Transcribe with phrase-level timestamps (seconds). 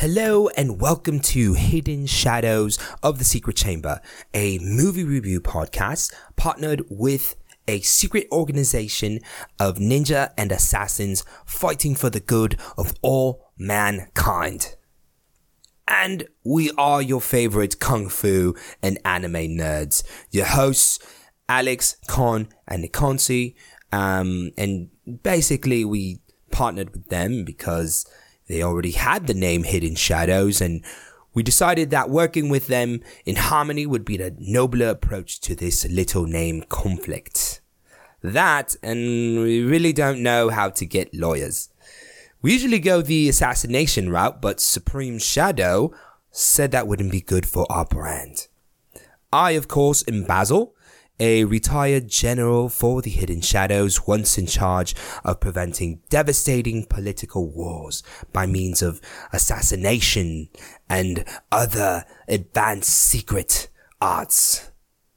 [0.00, 4.00] Hello and welcome to Hidden Shadows of the Secret Chamber,
[4.32, 7.36] a movie review podcast partnered with
[7.68, 9.20] a secret organization
[9.58, 14.74] of ninja and assassins fighting for the good of all mankind.
[15.86, 20.02] And we are your favorite kung fu and anime nerds.
[20.30, 20.98] Your hosts,
[21.46, 23.54] Alex, Con, and Nikonsi.
[23.92, 24.88] Um, and
[25.22, 26.20] basically we
[26.50, 28.06] partnered with them because
[28.50, 30.84] they already had the name Hidden Shadows, and
[31.32, 35.86] we decided that working with them in harmony would be the nobler approach to this
[35.88, 37.60] little name conflict.
[38.22, 41.70] That, and we really don't know how to get lawyers.
[42.42, 45.92] We usually go the assassination route, but Supreme Shadow
[46.30, 48.48] said that wouldn't be good for our brand.
[49.32, 50.74] I, of course, am Basil,
[51.20, 58.02] a retired general for the Hidden Shadows, once in charge of preventing devastating political wars
[58.32, 59.00] by means of
[59.32, 60.48] assassination
[60.88, 63.68] and other advanced secret
[64.00, 64.70] arts.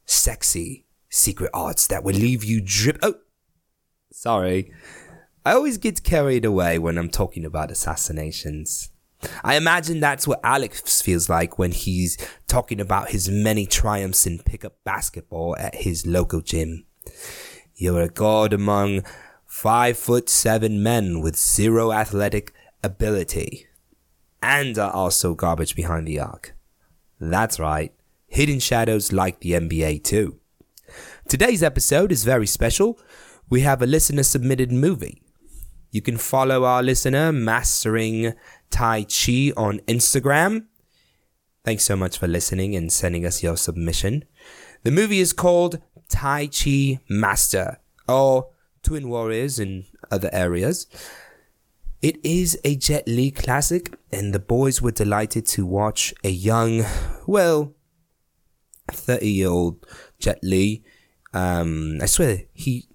[0.05, 2.99] Sexy secret arts that will leave you drip.
[3.01, 3.15] Oh,
[4.11, 4.71] sorry.
[5.45, 8.89] I always get carried away when I'm talking about assassinations.
[9.43, 14.39] I imagine that's what Alex feels like when he's talking about his many triumphs in
[14.39, 16.85] pickup basketball at his local gym.
[17.75, 19.03] You're a god among
[19.45, 23.67] five foot seven men with zero athletic ability
[24.41, 26.55] and are also garbage behind the arc.
[27.19, 27.93] That's right.
[28.27, 30.39] Hidden Shadows like the NBA too.
[31.27, 32.99] Today's episode is very special.
[33.49, 35.21] We have a listener submitted movie.
[35.91, 38.33] You can follow our listener, Mastering
[38.73, 40.65] Tai Chi, on Instagram.
[41.63, 44.25] Thanks so much for listening and sending us your submission.
[44.81, 45.79] The movie is called
[46.09, 48.49] Tai Chi Master, or
[48.81, 50.87] Twin Warriors in other areas.
[52.01, 56.83] It is a Jet Li classic, and the boys were delighted to watch a young,
[57.27, 57.75] well,
[58.91, 59.85] 30 year old
[60.17, 60.83] Jet Li.
[61.31, 62.87] Um, I swear, he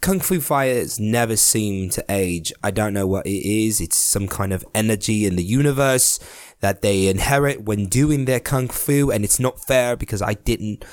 [0.00, 2.52] Kung Fu fighters never seem to age.
[2.62, 3.82] I don't know what it is.
[3.82, 6.18] It's some kind of energy in the universe
[6.60, 10.84] that they inherit when doing their Kung Fu, and it's not fair because I didn't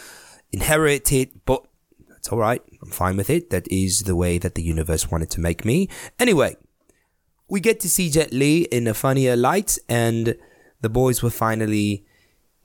[0.52, 1.66] inherit it, but
[2.10, 2.62] that's alright.
[2.82, 3.50] I'm fine with it.
[3.50, 5.88] That is the way that the universe wanted to make me.
[6.20, 6.58] Anyway,
[7.48, 10.36] we get to see Jet Li in a funnier light, and
[10.82, 12.06] the boys were finally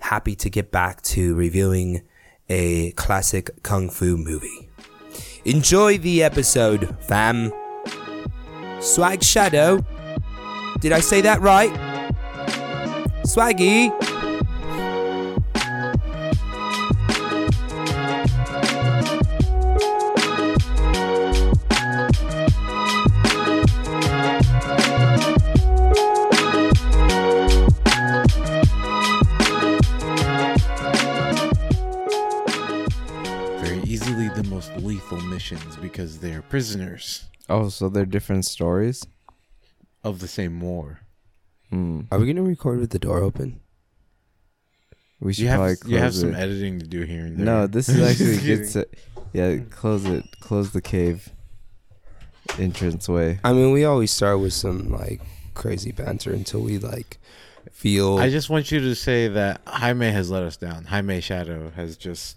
[0.01, 2.03] happy to get back to reviewing
[2.49, 4.72] a classic Kung Fu movie.
[5.45, 7.53] Enjoy the episode, fam.
[8.81, 9.85] Swag Shadow.
[10.79, 11.73] Did I say that right?
[13.27, 13.91] Swaggy.
[35.13, 39.07] Most lethal missions because they're prisoners Oh, so they're different stories?
[40.05, 41.01] of the same war.
[41.71, 42.01] Hmm.
[42.11, 43.61] Are we gonna record with the door open?
[45.21, 46.17] We should You probably have close you have it.
[46.17, 47.45] some editing to do here and there.
[47.47, 48.91] no, this is actually Just gets kidding.
[48.93, 48.99] it.
[49.33, 50.25] Yeah, close it.
[50.41, 51.29] Close the cave
[52.59, 53.39] entrance way.
[53.45, 55.21] I mean, we always start with some like
[55.55, 57.19] crazy banter until we like
[57.71, 58.19] feel.
[58.19, 60.85] I just want you to say that Jaime has let us down.
[60.87, 62.37] Jaime Shadow has just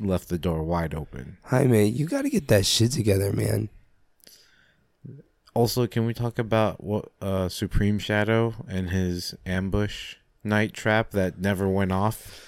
[0.00, 1.38] left the door wide open.
[1.44, 1.94] Hi, mate.
[1.94, 3.68] You got to get that shit together, man.
[5.54, 11.38] Also, can we talk about what uh, Supreme Shadow and his ambush night trap that
[11.38, 12.46] never went off?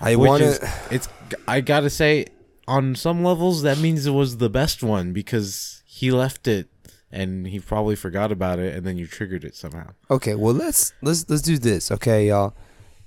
[0.00, 0.70] I want to.
[0.90, 1.08] It's
[1.46, 2.26] I gotta say,
[2.66, 6.68] on some levels, that means it was the best one because he left it
[7.10, 9.90] and he probably forgot about it, and then you triggered it somehow.
[10.10, 12.54] Okay, well let's let's let's do this, okay, y'all.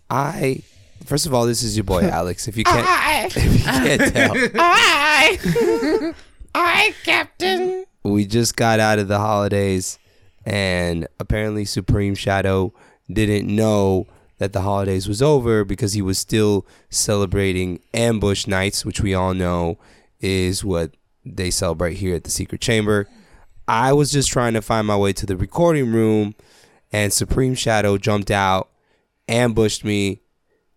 [0.10, 0.64] I
[1.06, 2.48] first of all, this is your boy Alex.
[2.48, 2.86] If you can't,
[3.36, 6.14] if you can't tell,
[6.56, 7.86] Hi, Captain.
[8.04, 10.00] we just got out of the holidays,
[10.46, 12.74] and apparently Supreme Shadow
[13.12, 14.08] didn't know
[14.38, 19.34] that the holidays was over because he was still celebrating Ambush Nights, which we all
[19.34, 19.78] know
[20.20, 20.92] is what
[21.24, 23.08] they celebrate here at the Secret Chamber.
[23.68, 26.36] I was just trying to find my way to the recording room,
[26.92, 28.70] and Supreme Shadow jumped out,
[29.28, 30.22] ambushed me.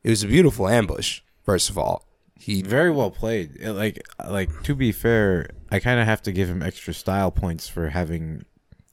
[0.05, 1.23] It was a beautiful ambush.
[1.43, 2.07] First of all,
[2.39, 3.57] he Very well played.
[3.57, 7.31] It, like like to be fair, I kind of have to give him extra style
[7.31, 8.45] points for having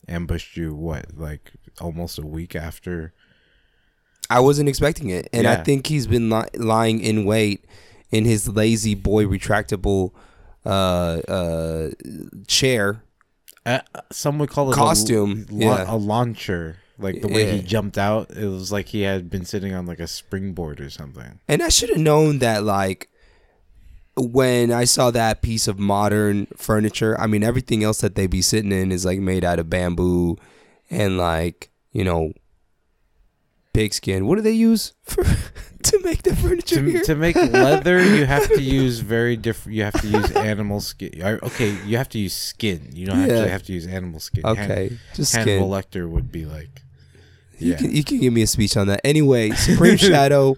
[0.08, 0.74] ambushed you.
[0.74, 3.14] What like almost a week after?
[4.30, 7.66] I wasn't expecting it, and I think he's been li- lying in wait
[8.12, 10.14] in his La-Z-Boy retractable
[10.66, 10.70] uh,
[11.28, 11.90] uh,
[12.48, 13.04] chair.
[13.66, 13.80] Uh,
[14.12, 15.86] some would call it Costume, a, la- yeah.
[15.88, 16.78] a launcher.
[17.02, 20.00] Like the way he jumped out, it was like he had been sitting on like
[20.00, 21.40] a springboard or something.
[21.48, 23.10] And I should have known that, like,
[24.18, 28.42] when I saw that piece of modern furniture, I mean, everything else that they be
[28.42, 30.38] sitting in is like made out of bamboo
[30.90, 32.34] and like, you know,
[33.74, 34.28] pigskin.
[34.28, 35.24] What do they use for
[35.84, 39.76] to make the furniture To, to make leather, you have to use very different.
[39.78, 41.22] You have to use animal skin.
[41.24, 42.90] Okay, you have to use skin.
[42.94, 43.34] You don't Yeah.
[43.34, 44.44] actually have to use animal skin.
[44.44, 46.02] Han- okay, just Hannibal skin.
[46.04, 46.84] Lecter would be like,
[47.62, 47.78] You yeah.
[47.78, 49.02] can you can give me a speech on that.
[49.04, 50.56] Anyway, Supreme Shadow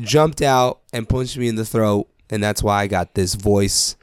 [0.00, 3.96] jumped out and punched me in the throat, and that's why I got this voice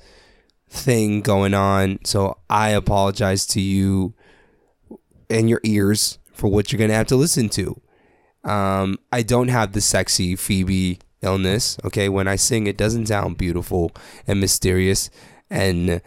[0.70, 2.00] thing going on.
[2.04, 4.14] So I apologize to you
[5.30, 7.80] and your ears for what you're gonna have to listen to.
[8.44, 11.78] Um, I don't have the sexy Phoebe illness.
[11.86, 13.92] Okay, when I sing, it doesn't sound beautiful
[14.28, 15.10] and mysterious
[15.50, 16.02] and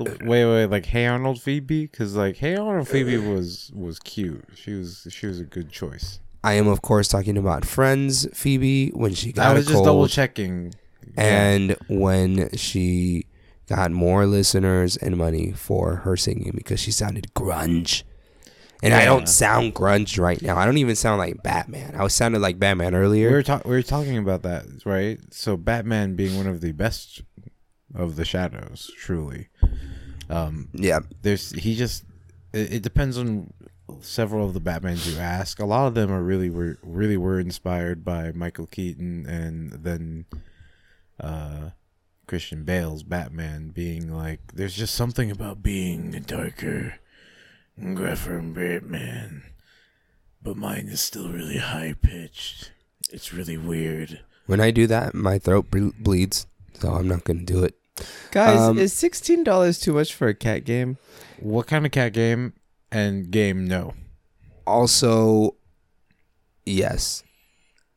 [0.00, 4.44] wait, wait, like Hey Arnold Phoebe, because like Hey Arnold Phoebe uh, was was cute.
[4.54, 6.20] She was she was a good choice.
[6.42, 9.86] I am of course talking about Friends Phoebe when she got I was just cold.
[9.86, 10.74] double checking.
[11.16, 13.26] and when she
[13.68, 18.02] got more listeners and money for her singing because she sounded grunge.
[18.82, 20.58] And I don't sound grunge right now.
[20.58, 21.94] I don't even sound like Batman.
[21.96, 23.30] I was sounded like Batman we earlier.
[23.30, 25.18] were talking we were talking about that, right?
[25.30, 27.22] So Batman being one of the best
[27.94, 29.48] of the shadows, truly.
[30.28, 31.00] Um, yeah.
[31.22, 32.04] there's he just
[32.52, 33.52] it, it depends on
[34.00, 35.60] several of the Batmans you ask.
[35.60, 40.24] A lot of them are really were really were inspired by Michael Keaton and then
[41.20, 41.70] uh
[42.26, 46.94] Christian Bale's Batman being like there's just something about being a darker
[47.76, 49.42] and gruffer Batman.
[50.42, 52.70] But mine is still really high pitched.
[53.10, 54.20] It's really weird.
[54.46, 56.46] When I do that, my throat ble- bleeds.
[56.74, 57.74] So I'm not going to do it.
[58.30, 60.98] Guys, Um, is sixteen dollars too much for a cat game?
[61.40, 62.54] What kind of cat game
[62.90, 63.94] and game no.
[64.66, 65.56] Also,
[66.64, 67.22] yes.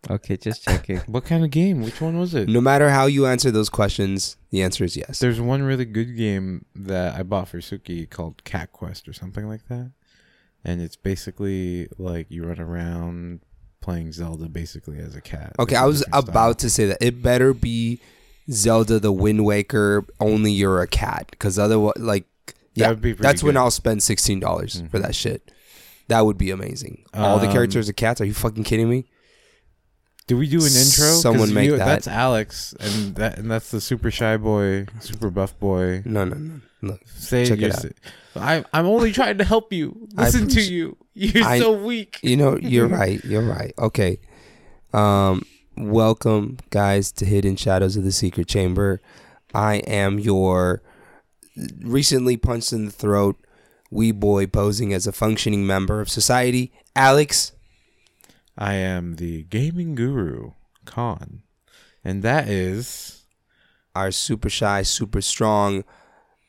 [0.10, 0.98] Okay, just checking.
[1.08, 1.82] What kind of game?
[1.82, 2.48] Which one was it?
[2.48, 5.20] No matter how you answer those questions, the answer is yes.
[5.20, 9.48] There's one really good game that I bought for Suki called Cat Quest or something
[9.48, 9.92] like that.
[10.64, 13.42] And it's basically like you run around
[13.82, 15.54] playing Zelda basically as a cat.
[15.60, 16.32] Okay, I was different style.
[16.32, 18.00] about to say that it better be
[18.52, 20.06] Zelda the Wind Waker.
[20.20, 22.26] Only you're a cat, because otherwise, like,
[22.74, 23.58] yeah, would be pretty that's when.
[23.58, 25.04] I'll spend sixteen dollars for Mhm.
[25.04, 25.52] that shit.
[26.10, 27.04] That would be amazing.
[27.14, 28.22] All the Um, characters are cats.
[28.22, 29.06] Are you fucking kidding me?
[30.28, 31.06] Do we do an intro?
[31.16, 31.86] Someone make you- that.
[31.86, 36.02] That's Alex, and that and that's the super shy boy, super buff boy.
[36.06, 36.62] No, no, no.
[36.82, 37.82] Look, Say Check it out.
[37.82, 37.90] si-
[38.36, 40.08] I, I'm only trying to help you.
[40.16, 40.96] Listen to you.
[41.16, 42.20] You're I- so weak.
[42.22, 43.24] you know, you're right.
[43.26, 43.74] You're right.
[43.80, 44.20] Okay.
[44.94, 45.44] Um,
[45.78, 49.02] welcome, guys, to Hidden Shadows of the Secret Chamber.
[49.54, 50.82] I am your
[51.80, 53.38] recently punched in the throat
[53.90, 57.54] wee boy posing as a functioning member of society, Alex.
[58.58, 60.52] I am the gaming guru,
[60.86, 61.44] Khan,
[62.04, 63.24] and that is
[63.96, 65.84] our super shy, super strong,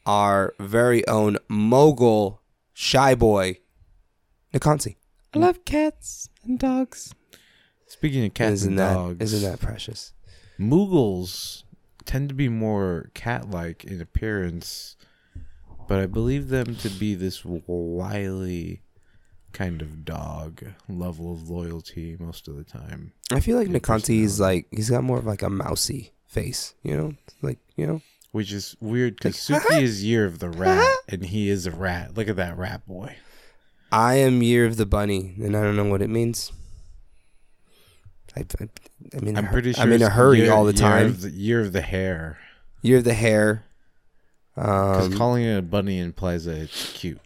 [0.07, 2.41] our very own mogul
[2.73, 3.59] shy boy,
[4.55, 4.97] Nikonsi.
[5.35, 7.15] I love cats and dogs.
[7.99, 9.33] Speaking of cats isn't and that dogs.
[9.33, 10.13] isn't that precious?
[10.59, 11.65] Mogwais
[12.05, 14.97] tend to be more cat-like in appearance,
[15.89, 18.83] but I believe them to be this wily
[19.53, 23.13] kind of dog level of loyalty most of the time.
[23.33, 26.97] I feel like Nikonsi is like he's got more of like a mousy face, you
[26.97, 28.01] know, like you know.
[28.31, 32.17] Which is weird because Suki is year of the rat, and he is a rat.
[32.17, 33.17] Look at that rat boy.
[33.91, 36.53] I am Year of the Bunny, and I don't know what it means.
[38.39, 38.69] I, I,
[39.17, 39.37] I'm in.
[39.37, 41.07] a I'm pretty sure I'm in a hurry year- all the year time.
[41.07, 42.39] of the, year of the hare.
[42.83, 43.65] Year of the Hare.
[44.55, 47.21] Because Um, calling it a bunny implies that it's cute.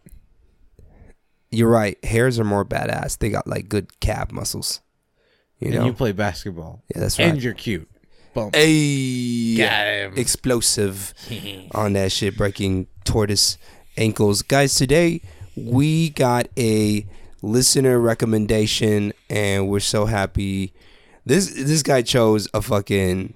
[1.51, 2.03] you're right.
[2.05, 3.19] Hares are more badass.
[3.19, 4.81] They got like good calf muscles.
[5.59, 5.85] You and know.
[5.87, 7.29] you play basketball, yeah, that's right.
[7.29, 7.89] and you're cute.
[8.35, 8.51] Boom.
[8.55, 10.15] Hey, Got him.
[10.17, 11.13] explosive
[11.75, 13.59] on that shit, breaking tortoise
[13.97, 14.43] ankles.
[14.43, 15.21] Guys, today
[15.55, 17.07] we got a
[17.43, 20.73] listener recommendation, and we're so happy.
[21.25, 23.35] This this guy chose a fucking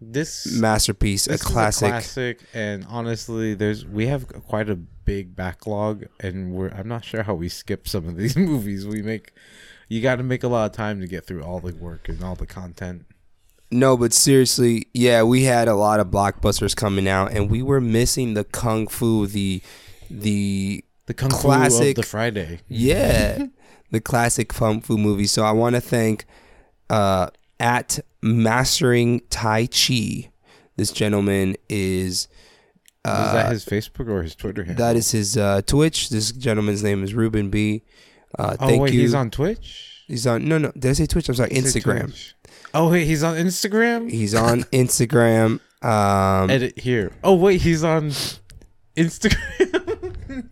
[0.00, 1.88] This masterpiece, this a classic.
[1.88, 7.04] a classic, and honestly, there's we have quite a big backlog, and we're I'm not
[7.04, 8.86] sure how we skip some of these movies.
[8.86, 9.32] We make
[9.88, 12.22] you got to make a lot of time to get through all the work and
[12.24, 13.04] all the content.
[13.70, 17.80] No, but seriously, yeah, we had a lot of blockbusters coming out, and we were
[17.80, 19.60] missing the kung fu, the
[20.10, 21.98] the The Kung Fu Classic.
[21.98, 22.60] of the Friday.
[22.68, 23.46] Yeah,
[23.90, 25.26] the classic kung fu movie.
[25.26, 26.24] So I want to thank
[26.90, 27.28] uh,
[27.60, 30.30] at Mastering Tai Chi.
[30.76, 32.28] This gentleman is
[33.04, 34.84] is that his Facebook or his Twitter handle?
[34.84, 36.08] that is his uh, Twitch.
[36.10, 37.82] This gentleman's name is Ruben B.
[38.38, 39.00] Uh, Oh thank wait, you.
[39.00, 40.02] he's on Twitch.
[40.08, 40.46] He's on.
[40.46, 40.72] No, no.
[40.72, 41.28] Did I say Twitch?
[41.28, 41.50] I'm sorry.
[41.50, 42.32] Did Instagram.
[42.74, 44.10] Oh wait, he's on Instagram.
[44.10, 45.60] He's on Instagram.
[45.82, 47.12] Um, Edit here.
[47.24, 48.10] Oh wait, he's on
[48.96, 50.48] Instagram.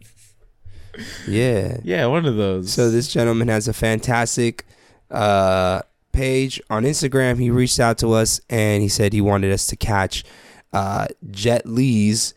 [1.26, 1.78] yeah.
[1.84, 2.72] yeah, one of those.
[2.72, 4.64] So this gentleman has a fantastic
[5.10, 5.82] uh,
[6.14, 7.38] page on Instagram.
[7.38, 10.24] He reached out to us and he said he wanted us to catch
[10.72, 12.32] uh, Jet Li's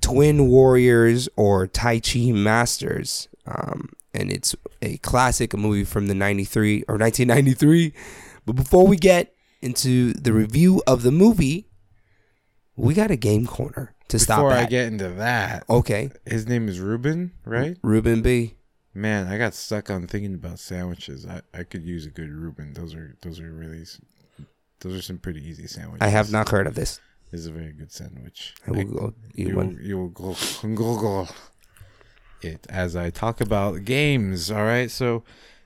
[0.00, 3.28] Twin Warriors or Tai Chi Masters.
[3.46, 7.92] Um, and it's a classic, a movie from the 93 or 1993.
[8.46, 11.68] But before we get into the review of the movie,
[12.76, 16.10] we got a game corner to stop before I get into that, okay.
[16.26, 17.76] his name is Ruben, right?
[17.82, 18.54] Ruben B.
[18.94, 21.26] Man, I got stuck on thinking about sandwiches.
[21.26, 22.74] I, I could use a good Reuben.
[22.74, 23.84] Those are those are really
[24.80, 26.06] those are some pretty easy sandwiches.
[26.06, 27.00] I have not heard of this.
[27.30, 28.54] This is a very good sandwich.
[28.66, 29.78] I will go eat you, one.
[29.80, 31.28] you will go Google
[32.42, 34.50] it as I talk about games.
[34.50, 35.24] All right, so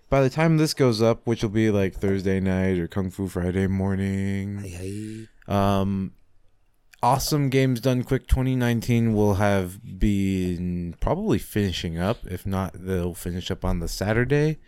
[0.09, 3.27] by the time this goes up, which will be like Thursday night or Kung Fu
[3.27, 6.13] Friday morning, Hey, um,
[7.03, 12.19] awesome games done quick 2019 will have been probably finishing up.
[12.27, 14.59] If not, they'll finish up on the Saturday.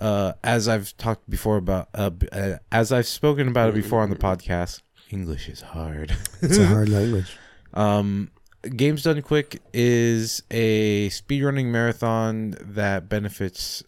[0.00, 4.10] Uh, as I've talked before about, uh, uh, as I've spoken about it before on
[4.10, 4.80] the podcast,
[5.10, 6.16] English is hard.
[6.42, 7.36] It's a hard language.
[7.74, 8.30] Um,
[8.76, 13.82] Games Done Quick is a speedrunning marathon that benefits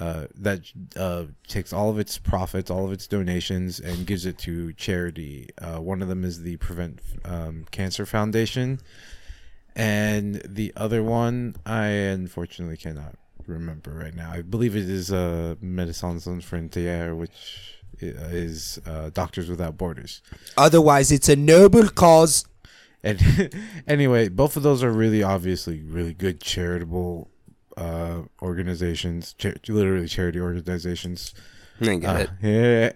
[0.00, 0.60] uh, uh, that
[0.96, 5.48] uh, takes all of its profits, all of its donations, and gives it to charity.
[5.60, 8.80] Uh, one of them is the Prevent um, Cancer Foundation,
[9.76, 13.14] and the other one I unfortunately cannot
[13.46, 14.32] remember right now.
[14.32, 20.22] I believe it is uh, Médecins Sans Frontières, which is uh, Doctors Without Borders.
[20.56, 22.46] Otherwise, it's a noble cause.
[23.02, 23.54] And
[23.86, 27.29] anyway, both of those are really obviously really good charitable
[27.80, 31.34] uh, organizations, cha- literally charity organizations.
[31.80, 32.30] I get Uh, it.
[32.42, 32.92] yeah.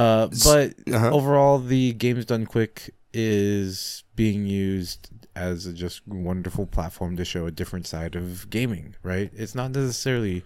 [0.00, 1.10] Uh, but Uh-huh.
[1.12, 7.46] overall, the Games Done Quick is being used as a just wonderful platform to show
[7.46, 8.94] a different side of gaming.
[9.02, 9.30] Right?
[9.34, 10.44] It's not necessarily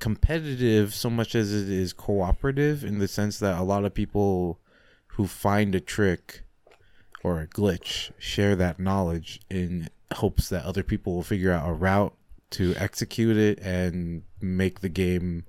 [0.00, 4.58] competitive so much as it is cooperative in the sense that a lot of people
[5.08, 6.42] who find a trick
[7.22, 11.72] or a glitch share that knowledge in hopes that other people will figure out a
[11.72, 12.14] route
[12.54, 15.44] to execute it and make the game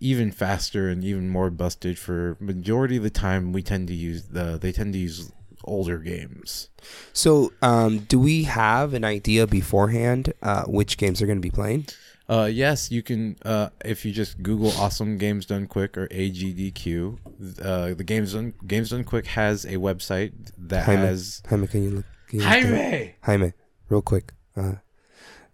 [0.00, 4.24] even faster and even more busted for majority of the time we tend to use
[4.28, 5.30] the they tend to use
[5.64, 6.68] older games
[7.12, 11.54] So, um, do we have an idea beforehand uh, which games are going to be
[11.54, 11.86] playing?
[12.28, 17.18] uh yes you can uh if you just google awesome games done quick or agdq
[17.60, 21.02] uh the games done games done quick has a website that Jaime.
[21.02, 22.06] has Jaime, can you look?
[22.28, 23.14] Can you look there?
[23.22, 23.52] Jaime,
[23.88, 24.32] real quick.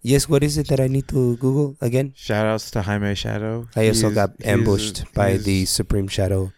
[0.00, 2.12] Yes, what is it that I need to Google again?
[2.16, 6.52] shout outs to jaime shadow I also He's- got ambushed by the Supreme Shadow,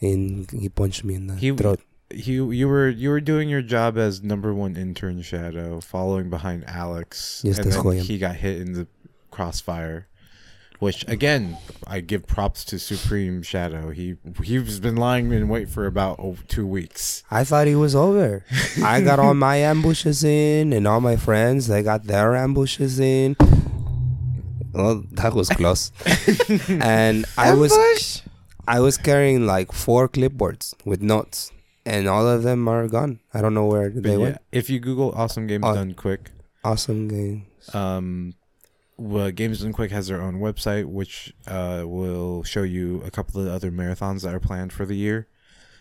[0.00, 1.80] and he punched me in the He- throat.
[2.12, 6.64] you you were you were doing your job as number one intern shadow following behind
[6.66, 8.04] alex Yes, and that's then who I am.
[8.04, 8.88] he got hit in the
[9.30, 10.09] crossfire
[10.80, 11.56] which again
[11.86, 16.36] i give props to supreme shadow he he's been lying in wait for about oh,
[16.48, 18.44] two weeks I thought he was over.
[18.82, 23.36] I got all my ambushes in, and all my friends they got their ambushes in.
[24.72, 25.92] Well, that was close.
[26.68, 28.22] and I was
[28.66, 31.50] I was carrying like four clipboards with notes,
[31.84, 33.20] and all of them are gone.
[33.34, 34.38] I don't know where but they yeah, went.
[34.52, 35.74] if you google awesome games Oh.
[35.74, 36.30] done quick
[36.64, 37.46] Awesome game.
[37.74, 38.34] um
[39.00, 43.40] well, Games Done Quick has their own website, which uh, will show you a couple
[43.40, 45.26] of the other marathons that are planned for the year,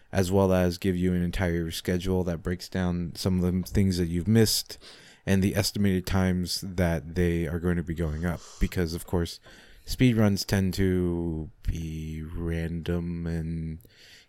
[0.09, 3.97] as well as give you an entire schedule that breaks down some of the things
[3.97, 4.77] that you've missed
[5.25, 8.39] and the estimated times that they are going to be going up.
[8.57, 9.41] Because, of course,
[9.85, 13.79] speedruns tend to be random, and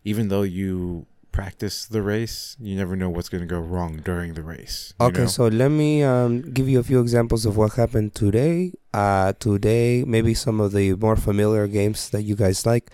[0.03, 4.33] even though you practice the race, you never know what's going to go wrong during
[4.33, 4.93] the race.
[4.99, 5.27] Okay, know?
[5.27, 8.73] so let me um, give you a few examples of what happened today.
[8.93, 12.91] Uh, today, maybe some of the more familiar games that you guys like.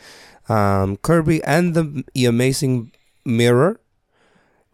[0.49, 2.91] Um, Kirby and the, the Amazing
[3.25, 3.79] Mirror.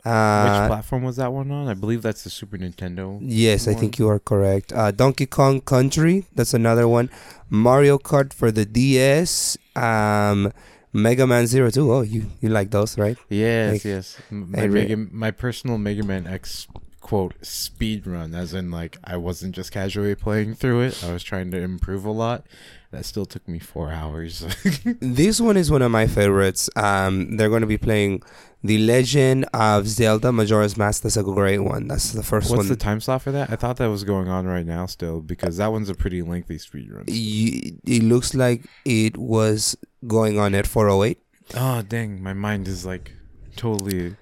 [0.05, 1.69] Which Uh, platform was that one on?
[1.69, 3.19] I believe that's the Super Nintendo.
[3.21, 4.73] yes, I think you are correct.
[4.73, 7.09] Uh, Donkey Kong Country, that's another one.
[7.49, 9.57] Mario Kart for the DS.
[9.77, 10.51] Um,
[10.93, 11.91] Mega Man Zero Two.
[11.91, 13.17] Oh, you you like those, right?
[13.29, 14.17] Yes, Like, yes.
[14.29, 16.67] My Mega, my personal Mega Man X
[17.01, 21.03] quote speed run, as in like I wasn't just casually playing through it.
[21.03, 22.45] I was trying to improve a lot.
[22.93, 24.45] That still took me four hours.
[25.01, 26.69] This one is one of my favorites.
[26.75, 28.21] Um, they're going to be playing
[28.63, 31.01] The Legend of Zelda Majora's Mask.
[31.01, 31.87] That's a great one.
[31.87, 32.57] That's the first What's one.
[32.59, 33.49] What's the time slot for that?
[33.51, 36.59] I thought that was going on right now still because that one's a pretty lengthy
[36.59, 37.05] speed run.
[37.07, 41.17] Y- it looks like it was going on at 408.
[41.55, 43.11] Oh dang, my mind is like
[43.55, 44.15] totally,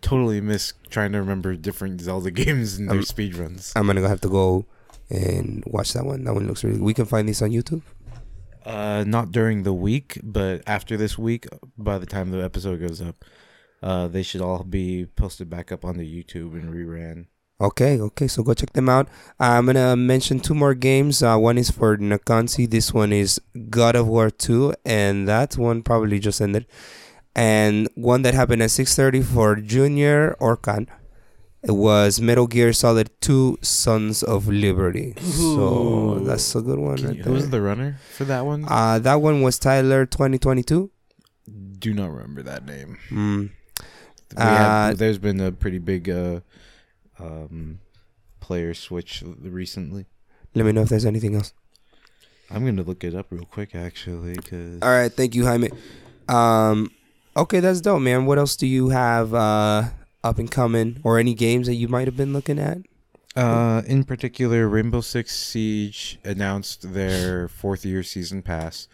[0.00, 3.72] totally miss trying to remember different Zelda games and their Um, speed runs.
[3.76, 4.64] I'm gonna have to go
[5.10, 6.24] and watch that one.
[6.24, 6.80] That one looks really.
[6.80, 7.82] We can find this on YouTube.
[8.64, 13.00] Uh, not during the week, but after this week, by the time the episode goes
[13.02, 13.24] up,
[13.82, 17.26] uh, they should all be posted back up on the YouTube and reran.
[17.60, 18.26] Okay, okay.
[18.26, 19.08] So go check them out.
[19.38, 21.22] I'm gonna mention two more games.
[21.22, 22.68] Uh, one is for Nikonsi.
[22.68, 23.40] This one is
[23.70, 26.66] God of War 2, and that one probably just ended.
[27.36, 30.88] And one that happened at 6:30 for Junior Orkan.
[31.66, 35.14] It was Metal Gear Solid 2: Sons of Liberty.
[35.20, 35.40] So
[36.20, 36.24] Ooh.
[36.24, 36.96] that's a good one.
[37.02, 37.60] Right who was there.
[37.60, 38.66] the runner for that one?
[38.68, 40.90] Uh, that one was Tyler 2022.
[41.78, 42.98] Do not remember that name.
[43.10, 43.50] Mm.
[44.36, 46.40] We had- Uh, there's been a pretty big uh,
[47.18, 47.80] um,
[48.40, 50.06] player switch recently.
[50.54, 51.52] Let me know if there's anything else.
[52.50, 55.70] I'm gonna look it up real quick actually, because All right, thank you, Jaime.
[56.28, 56.90] Um,
[57.36, 58.26] okay, that's dope, man.
[58.26, 59.84] What else do you have uh,
[60.24, 62.78] up and coming, or any games that you might have been looking at?
[63.36, 68.88] Uh, in particular, Rainbow Six Siege announced their fourth year season pass,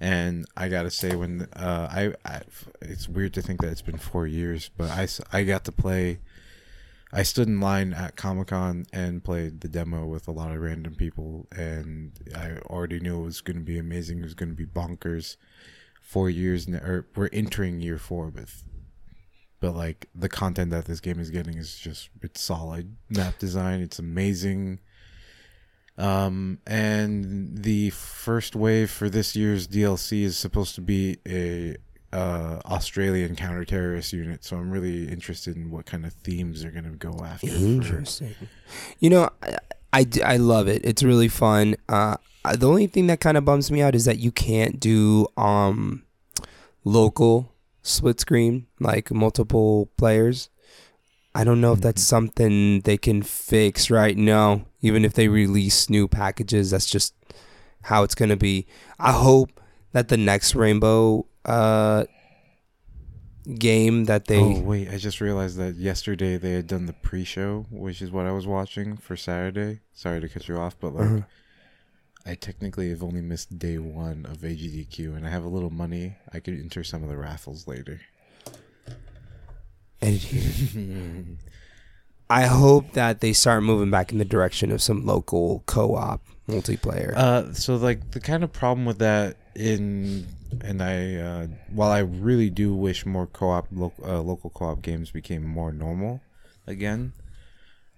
[0.00, 2.42] and I gotta say, when uh, I, I,
[2.82, 6.18] it's weird to think that it's been four years, but I, I got to play.
[7.12, 10.60] I stood in line at Comic Con and played the demo with a lot of
[10.60, 14.18] random people, and I already knew it was going to be amazing.
[14.18, 15.36] It was going to be bonkers.
[16.02, 18.64] Four years, or we're entering year four with
[19.66, 23.80] but like the content that this game is getting is just it's solid map design
[23.80, 24.78] it's amazing
[25.98, 31.74] um and the first wave for this year's dlc is supposed to be a
[32.12, 36.90] uh australian counter-terrorist unit so i'm really interested in what kind of themes they're gonna
[36.90, 38.34] go after for- Interesting.
[39.00, 39.30] You know,
[39.92, 40.82] I I love it.
[40.84, 41.74] It's really fun.
[41.88, 42.16] Uh,
[42.56, 46.04] the only thing that kind of bums me out is that you can't do um
[46.84, 47.52] local
[47.86, 50.50] split screen like multiple players.
[51.34, 52.06] I don't know if that's Mhm.
[52.08, 54.66] something they can fix right now.
[54.80, 57.14] Even if they release new packages, that's just
[57.82, 58.66] how it's gonna be.
[58.98, 59.60] I hope
[59.92, 62.04] that the next Rainbow uh
[63.58, 67.64] game that they oh wait i just realized that yesterday they had done the pre-show
[67.70, 71.06] which is what i was watching for saturday sorry to cut you off but like
[71.06, 71.20] Uh-huh.
[72.26, 76.16] I technically have only missed day one of AGDQ, and I have a little money.
[76.32, 78.00] I could enter some of the raffles later.
[80.02, 81.24] edit here.
[82.28, 87.14] I hope that they start moving back in the direction of some local co-op multiplayer.
[87.14, 90.26] uh, so like the kind of problem with that in,
[90.60, 95.12] and I, uh, while I really do wish more co-op, lo- uh, local co-op games
[95.12, 96.20] became more normal
[96.66, 97.12] again.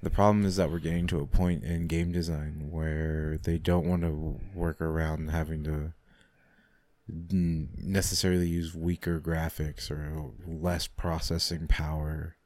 [0.03, 3.89] The problem is that we're getting to a point in game design where they don't
[3.89, 5.93] want to work around having to
[7.09, 12.37] necessarily use weaker graphics or less processing power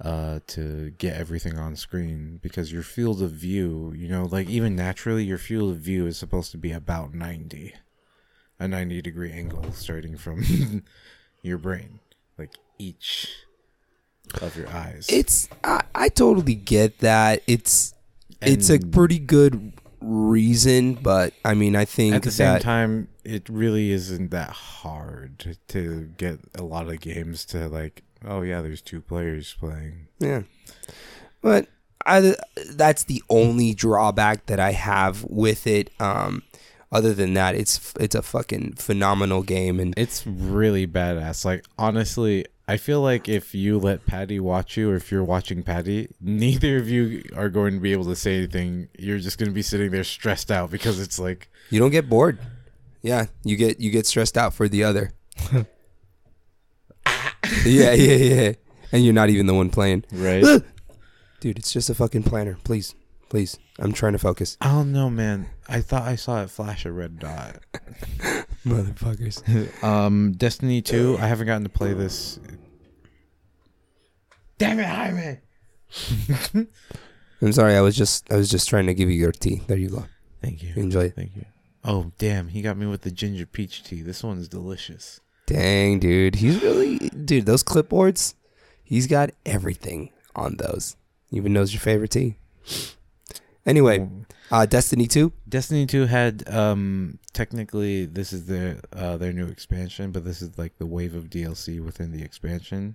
[0.00, 4.76] uh, to get everything on screen because your field of view, you know, like even
[4.76, 7.74] naturally, your field of view is supposed to be about 90,
[8.58, 10.84] a 90 degree angle starting from
[11.42, 12.00] your brain,
[12.36, 13.28] like each
[14.40, 15.06] of your eyes.
[15.08, 17.42] it's I, I totally get that.
[17.46, 17.94] It's
[18.40, 23.08] it's a pretty good reason, but I mean, I think at the same that time
[23.24, 28.42] it really isn't that hard to, to get a lot of games to like oh
[28.42, 30.42] yeah there's two players playing yeah.
[31.40, 31.66] But
[32.06, 32.34] I
[32.70, 35.90] that's the only drawback that I have with it.
[36.00, 36.42] Um,
[36.90, 42.46] other than that, it's it's a fucking phenomenal game, and it's really badass like honestly
[42.72, 46.76] i feel like if you let patty watch you or if you're watching patty neither
[46.78, 49.62] of you are going to be able to say anything you're just going to be
[49.62, 52.38] sitting there stressed out because it's like you don't get bored.
[53.00, 55.12] Yeah, you get you get stressed out for the other.
[57.64, 58.52] yeah, yeah, yeah.
[58.92, 60.04] And you're not even the one playing.
[60.12, 60.62] right
[61.40, 62.58] Dude, it's just a fucking planner.
[62.62, 62.94] Please.
[63.28, 63.58] Please.
[63.78, 64.56] I'm trying to focus.
[64.60, 67.56] i don't know man i thought i saw it flash a red dot
[68.66, 69.42] Motherfuckers.
[69.82, 72.38] um destiny 2 i haven't gotten to play this
[74.62, 75.38] damn it jaime
[77.42, 79.62] I'm sorry, I was just I was just trying to give you your tea.
[79.66, 80.04] There you go.
[80.40, 81.16] thank you Enjoy it.
[81.16, 81.44] Thank you.
[81.84, 84.00] Oh damn, he got me with the ginger peach tea.
[84.00, 85.20] This one's delicious.
[85.46, 86.36] Dang, dude.
[86.36, 88.34] He's really dude, those clipboards,
[88.84, 90.96] he's got everything on those.
[91.32, 92.36] Even knows your favorite tea.
[93.66, 94.08] Anyway,
[94.50, 95.32] uh, Destiny 2.
[95.48, 100.56] Destiny 2 had um technically this is their uh their new expansion, but this is
[100.56, 102.94] like the wave of DLC within the expansion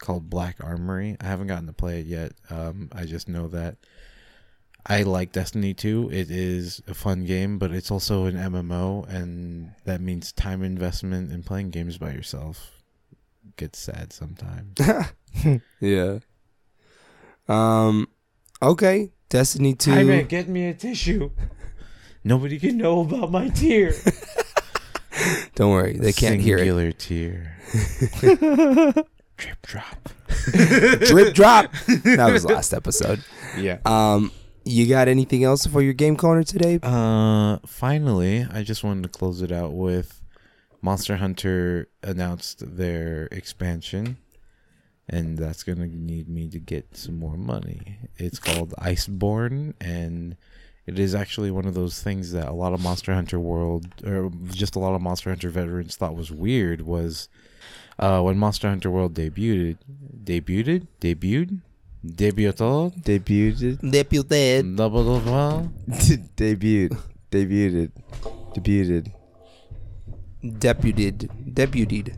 [0.00, 1.16] called Black Armory.
[1.20, 2.32] I haven't gotten to play it yet.
[2.50, 3.76] Um I just know that
[4.86, 6.10] I like Destiny 2.
[6.10, 11.30] It is a fun game, but it's also an MMO and that means time investment
[11.30, 12.80] in playing games by yourself
[13.56, 14.78] gets sad sometimes.
[15.80, 16.18] yeah.
[17.48, 18.08] Um.
[18.62, 19.12] Okay.
[19.28, 19.90] Destiny 2.
[19.92, 21.30] Jaime, get me a tissue.
[22.24, 23.92] Nobody can know about my tear.
[25.54, 25.96] Don't worry.
[25.96, 26.60] They can't hear it.
[26.60, 27.56] Singular tear.
[29.40, 30.08] Drip drop.
[31.06, 31.72] Drip drop.
[32.04, 33.24] That was last episode.
[33.56, 33.78] Yeah.
[33.86, 34.30] Um.
[34.64, 36.78] You got anything else for your game corner today?
[36.82, 40.22] Uh, finally, I just wanted to close it out with
[40.82, 44.18] Monster Hunter announced their expansion,
[45.08, 47.98] and that's gonna need me to get some more money.
[48.18, 50.36] It's called Iceborne, and
[50.86, 54.30] it is actually one of those things that a lot of Monster Hunter World, or
[54.50, 56.82] just a lot of Monster Hunter veterans, thought was weird.
[56.82, 57.30] Was
[58.00, 59.76] uh, when Monster Hunter World debuted,
[60.24, 61.60] debuted, debuted,
[62.04, 63.90] debuted, Debuted.
[63.90, 64.76] Deputed.
[64.76, 65.70] double double.
[65.88, 66.96] Debuted.
[67.30, 67.90] Debuted.
[68.54, 69.12] Debuted.
[70.42, 71.30] Deputed.
[71.54, 72.16] Deputed.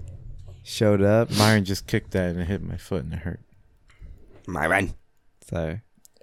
[0.62, 1.30] Showed up.
[1.32, 3.40] Myron just kicked that and it hit my foot and it hurt.
[4.46, 4.94] Myron.
[5.44, 5.80] Sorry.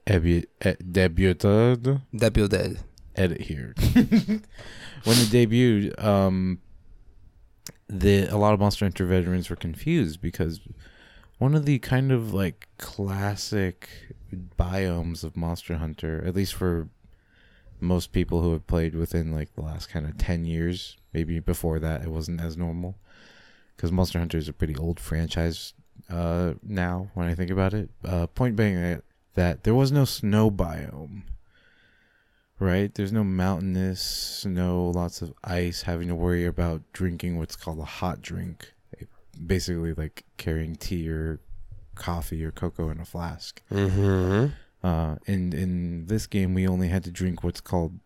[0.07, 2.01] Ebu- e- debuted.
[2.15, 2.79] Deputed.
[3.15, 3.73] Edit here.
[5.03, 6.59] when it debuted, um,
[7.89, 10.61] the a lot of Monster Hunter veterans were confused because
[11.39, 13.89] one of the kind of like classic
[14.57, 16.89] biomes of Monster Hunter, at least for
[17.79, 21.79] most people who have played within like the last kind of 10 years, maybe before
[21.79, 22.95] that it wasn't as normal
[23.75, 25.73] because Monster Hunter is a pretty old franchise
[26.09, 27.89] uh, now when I think about it.
[28.03, 29.03] Uh, point being that,
[29.35, 31.23] that there was no snow biome,
[32.59, 32.93] right?
[32.93, 37.85] There's no mountainous no lots of ice, having to worry about drinking what's called a
[37.85, 38.73] hot drink,
[39.45, 41.39] basically like carrying tea or
[41.95, 43.61] coffee or cocoa in a flask.
[43.71, 44.47] Mm-hmm.
[44.85, 47.99] Uh, in in this game, we only had to drink what's called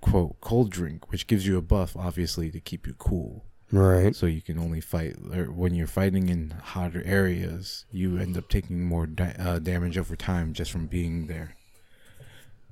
[0.00, 3.44] quote cold drink, which gives you a buff, obviously, to keep you cool.
[3.72, 4.16] Right.
[4.16, 8.48] So you can only fight or when you're fighting in hotter areas, you end up
[8.48, 11.54] taking more da- uh, damage over time just from being there.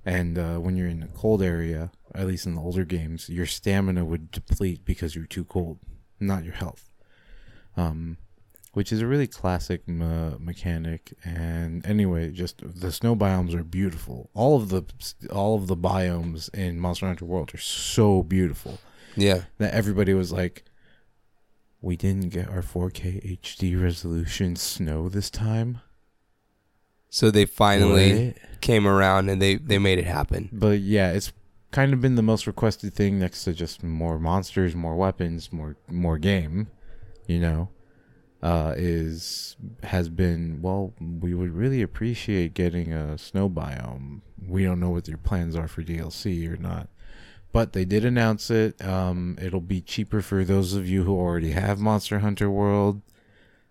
[0.05, 3.47] And uh, when you're in a cold area, at least in the older games, your
[3.47, 5.79] stamina would deplete because you're too cold,
[6.19, 6.89] not your health.
[7.77, 8.17] Um,
[8.75, 11.13] which is a really classic me- mechanic.
[11.25, 14.31] And anyway, just the snow biomes are beautiful.
[14.35, 14.85] All of the
[15.33, 18.79] all of the biomes in Monster Hunter World are so beautiful
[19.17, 19.45] Yeah.
[19.59, 20.65] that everybody was like,
[21.81, 25.81] "We didn't get our 4K HD resolution snow this time."
[27.11, 30.49] So they finally came around and they they made it happen.
[30.53, 31.33] But yeah, it's
[31.71, 35.77] kind of been the most requested thing next to just more monsters, more weapons, more
[35.89, 36.69] more game.
[37.27, 37.69] You know,
[38.43, 40.95] uh, is has been well.
[41.01, 44.21] We would really appreciate getting a snow biome.
[44.47, 46.89] We don't know what your plans are for DLC or not.
[47.51, 48.83] But they did announce it.
[48.85, 53.01] Um, it'll be cheaper for those of you who already have Monster Hunter World,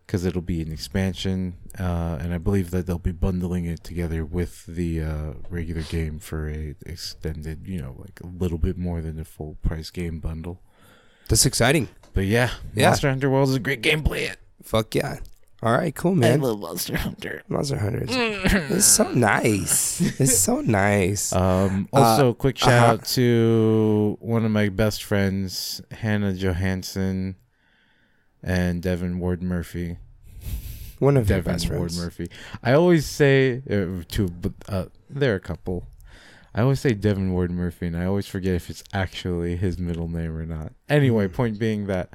[0.08, 4.24] because it'll be an expansion, uh, and I believe that they'll be bundling it together
[4.24, 9.02] with the uh, regular game for a extended, you know, like a little bit more
[9.02, 10.62] than a full price game bundle.
[11.28, 11.90] That's exciting.
[12.14, 12.88] But yeah, Yeah.
[12.88, 14.02] Monster Hunter World is a great game.
[14.02, 14.38] Play it.
[14.64, 15.20] Fuck yeah.
[15.62, 16.40] All right, cool, man.
[16.40, 17.44] I love Monster Hunter.
[17.50, 18.06] Monster Hunter.
[18.08, 20.00] it's so nice.
[20.20, 21.34] It's so nice.
[21.36, 22.94] Um, also, Uh, quick shout uh-huh.
[22.94, 27.36] out to one of my best friends, Hannah Johansson,
[28.48, 29.98] and Devin Ward Murphy.
[31.00, 31.98] One of your Devin best Ward friends.
[32.00, 32.28] Murphy.
[32.64, 34.30] I always say uh, to,
[34.70, 35.86] uh, there are a couple.
[36.56, 40.08] I always say Devin Ward Murphy, and I always forget if it's actually his middle
[40.08, 40.72] name or not.
[40.90, 42.14] Anyway, point being that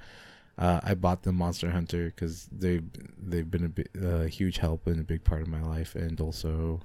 [0.59, 2.81] uh, I bought the Monster Hunter because they
[3.23, 6.19] they've been a bi- uh, huge help and a big part of my life, and
[6.21, 6.81] also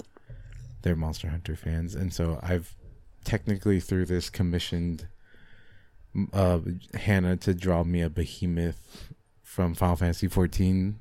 [0.82, 2.76] they're Monster Hunter fans, and so I've
[3.24, 5.08] technically through this commissioned
[6.34, 6.60] uh,
[6.94, 9.14] Hannah to draw me a behemoth
[9.58, 11.00] from Final Fantasy 14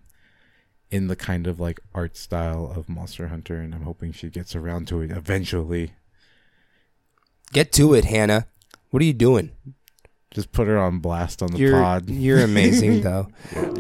[0.91, 4.57] in the kind of like art style of Monster Hunter, and I'm hoping she gets
[4.57, 5.93] around to it eventually.
[7.53, 8.47] Get to it, Hannah.
[8.89, 9.51] What are you doing?
[10.31, 12.09] Just put her on blast on the You're pod.
[12.11, 13.29] you're amazing though.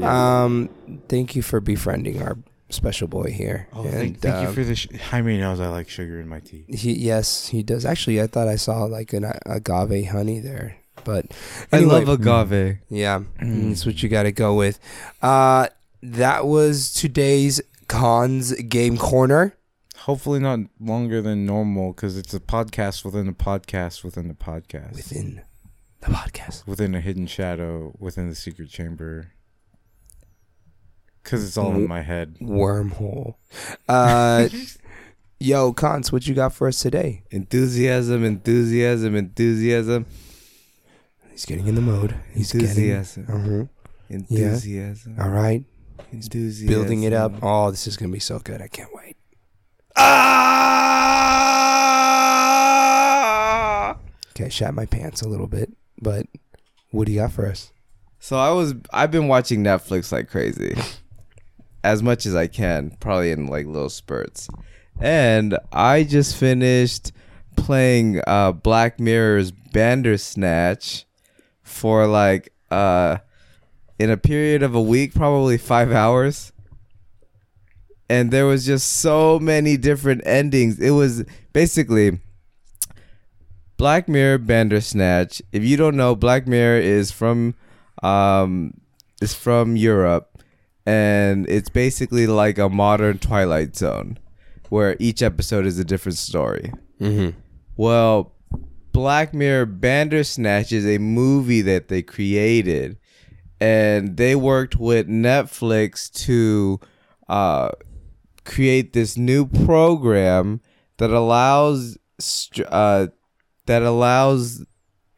[0.06, 0.68] Um,
[1.08, 2.36] thank you for befriending our
[2.68, 3.68] special boy here.
[3.72, 4.74] Oh, thank, And, thank you um, for the.
[4.74, 6.66] Sh- Jaime knows I like sugar in my tea.
[6.68, 7.86] He, yes, he does.
[7.86, 11.26] Actually, I thought I saw like an agave honey there, but
[11.72, 12.78] I love agave.
[12.90, 13.68] Yeah, Mm.
[13.70, 14.78] that's what you got to go with.
[15.22, 15.68] Uh,
[16.02, 19.54] that was today's cons game corner.
[20.00, 24.94] hopefully not longer than normal because it's a podcast within a podcast within a podcast
[24.94, 25.40] within
[26.00, 26.66] the podcast.
[26.66, 29.32] within a hidden shadow within the secret chamber.
[31.22, 32.36] Because it's all in my head.
[32.40, 33.34] Wormhole.
[33.88, 34.48] Uh,
[35.40, 37.24] yo, Cons, what you got for us today?
[37.32, 40.06] Enthusiasm, enthusiasm, enthusiasm,
[41.36, 42.14] He's getting in the mode.
[42.32, 42.68] He's getting.
[42.68, 43.66] enthusiasm, Uh-huh.
[44.08, 45.62] enthusiasm, All right,
[46.10, 46.66] enthusiasm.
[46.66, 47.34] building it up.
[47.42, 48.62] Oh, this is gonna be so good.
[48.62, 49.18] I can't wait.
[52.66, 53.98] Ah!
[54.30, 55.70] Okay, I shat my pants a little bit,
[56.00, 56.24] but
[56.90, 57.70] what do you got for us?
[58.18, 60.74] So I was I've been watching Netflix like crazy.
[61.84, 64.48] As much as I can, probably in like little spurts.
[65.00, 67.12] And I just finished
[67.56, 71.04] playing uh Black Mirror's Bandersnatch
[71.66, 73.18] for like uh
[73.98, 76.52] in a period of a week, probably 5 hours.
[78.08, 80.78] And there was just so many different endings.
[80.78, 82.20] It was basically
[83.78, 85.42] Black Mirror Bandersnatch.
[85.50, 87.54] If you don't know, Black Mirror is from
[88.02, 88.74] um
[89.20, 90.36] is from Europe
[90.84, 94.18] and it's basically like a modern Twilight Zone
[94.68, 96.72] where each episode is a different story.
[97.00, 97.38] Mm-hmm.
[97.76, 98.32] Well,
[98.96, 102.96] Black Mirror Bandersnatch is a movie that they created,
[103.60, 106.80] and they worked with Netflix to
[107.28, 107.68] uh,
[108.46, 110.62] create this new program
[110.96, 113.08] that allows str- uh,
[113.66, 114.64] that allows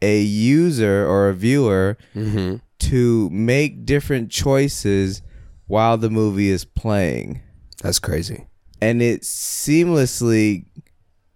[0.01, 2.57] a user or a viewer Mm-hmm.
[2.79, 5.21] to make different choices
[5.67, 7.41] while the movie is playing
[7.81, 8.47] That's crazy.
[8.81, 10.65] and it seamlessly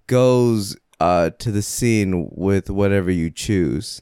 [0.08, 4.02] goes uh, to the scene with whatever you choose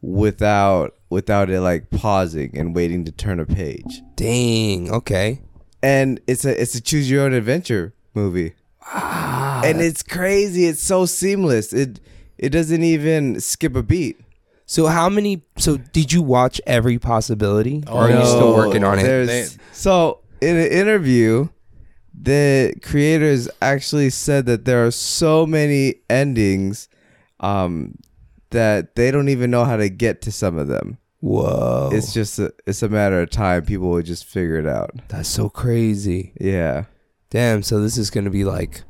[0.00, 4.90] without without it like pausing and waiting to turn a page Dang.
[4.90, 5.40] Okay.
[5.82, 8.54] and it's a it's a choose your own adventure movie
[8.94, 12.00] and it's crazy it's so seamless it
[12.38, 14.16] it doesn't even skip a beat
[14.66, 15.42] So how many?
[15.58, 19.02] So did you watch every possibility, or are you still working on it?
[19.02, 21.48] there's- so in an interview,
[22.14, 26.88] the creators actually said that there are so many endings
[27.40, 27.96] um,
[28.50, 30.98] that they don't even know how to get to some of them.
[31.20, 33.64] Whoa, It's just a, it's a matter of time.
[33.64, 34.90] People will just figure it out.
[35.08, 36.32] that's so crazy.
[36.40, 36.84] Yeah.
[37.30, 37.62] Damn.
[37.62, 38.82] So this is gonna be like,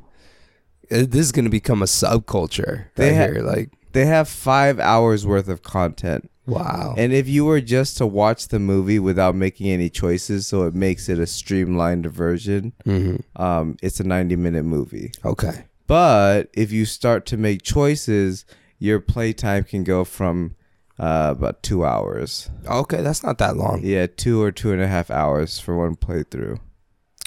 [0.91, 2.87] uh, this is gonna become a subculture.
[2.95, 6.29] They Right ha- here, like, They have five hours worth of content.
[6.45, 6.95] Wow.
[6.97, 10.73] And if you were just to watch the movie without making any choices, so it
[10.73, 15.11] makes it a streamlined version, hmm um, it's a 90 minute movie.
[15.25, 15.65] Okay.
[15.87, 18.45] But if you start to make choices,
[18.79, 20.55] your playtime can go from
[20.99, 22.49] uh, about two hours.
[22.65, 23.81] Okay, that's not that long.
[23.83, 26.59] Yeah, two or two and a half hours for one playthrough.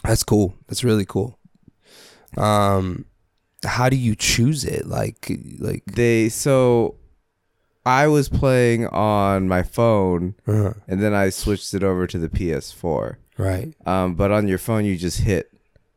[0.05, 0.55] That's cool.
[0.69, 1.39] That's really cool.
[2.37, 3.07] Um,
[3.65, 4.87] how do you choose it?
[4.87, 6.97] Like, like, They so
[7.87, 12.29] I was playing on my phone uh, and then I switched it over to the
[12.29, 13.17] PS4.
[13.39, 13.73] right?
[13.87, 15.53] Um, but on your phone, you just hit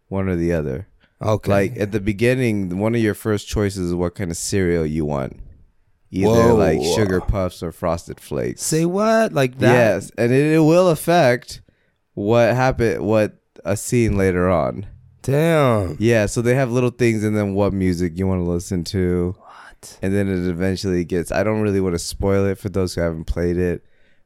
[0.07, 0.87] one or the other.
[1.21, 1.51] Okay.
[1.51, 5.03] Like at the beginning, one of your first choices is what kind of cereal you
[5.03, 5.39] want.
[6.11, 6.55] Either Whoa.
[6.55, 8.63] like sugar puffs or frosted flakes.
[8.63, 9.33] say what?
[9.33, 9.73] Like that?
[9.73, 11.61] Yes, and it, it will affect
[12.13, 14.85] what happened, what a scene later on.
[15.21, 15.97] Damn.
[15.99, 19.35] Yeah, so they have little things, and then what music you want to listen to,
[19.81, 19.99] What?
[20.01, 21.31] and then it eventually gets.
[21.31, 23.85] I don't really want to spoil it for those who haven't played it,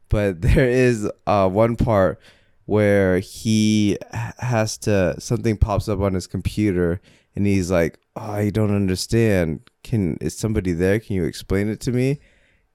[0.09, 2.19] but there is uh, one part
[2.65, 3.97] where he
[4.39, 7.01] has to something pops up on his computer,
[7.35, 9.59] and he's like, oh, "I don't understand.
[9.83, 10.99] Can is somebody there?
[10.99, 12.19] Can you explain it to me?"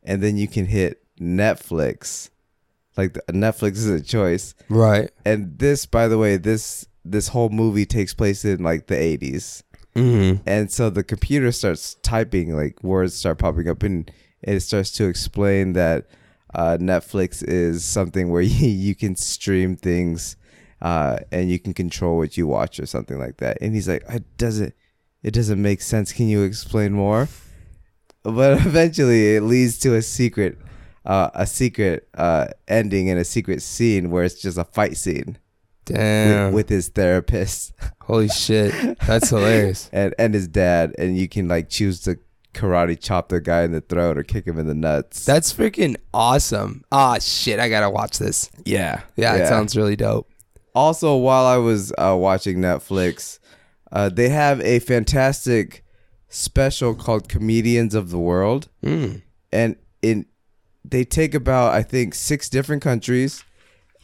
[0.04, 2.30] And then you can hit Netflix.
[2.96, 5.10] Like the, Netflix is a choice, Right.
[5.24, 9.62] and this, by the way, this this whole movie takes place in like the 80s.
[9.98, 10.42] Mm-hmm.
[10.48, 14.10] And so the computer starts typing, like words start popping up, and
[14.42, 16.06] it starts to explain that
[16.54, 20.36] uh, Netflix is something where you, you can stream things
[20.80, 23.58] uh, and you can control what you watch or something like that.
[23.60, 24.74] And he's like, it doesn't,
[25.22, 26.12] it doesn't make sense.
[26.12, 27.28] Can you explain more?
[28.22, 30.58] But eventually, it leads to a secret,
[31.04, 35.38] uh, a secret uh, ending and a secret scene where it's just a fight scene
[35.94, 36.46] Damn.
[36.46, 37.72] with, with his therapist.
[38.02, 38.98] Holy shit.
[39.00, 39.88] That's hilarious.
[39.92, 42.18] and and his dad, and you can like choose to
[42.54, 45.24] karate chop the guy in the throat or kick him in the nuts.
[45.24, 46.84] That's freaking awesome.
[46.90, 47.60] Ah, shit.
[47.60, 48.50] I gotta watch this.
[48.64, 50.28] yeah, Yeah, it sounds really dope.
[50.74, 53.38] Also, while I was uh, watching Netflix,
[53.92, 55.84] uh, they have a fantastic
[56.28, 59.22] special called "Comedians of the World," Mm.
[59.52, 60.26] and in
[60.84, 63.44] they take about I think six different countries,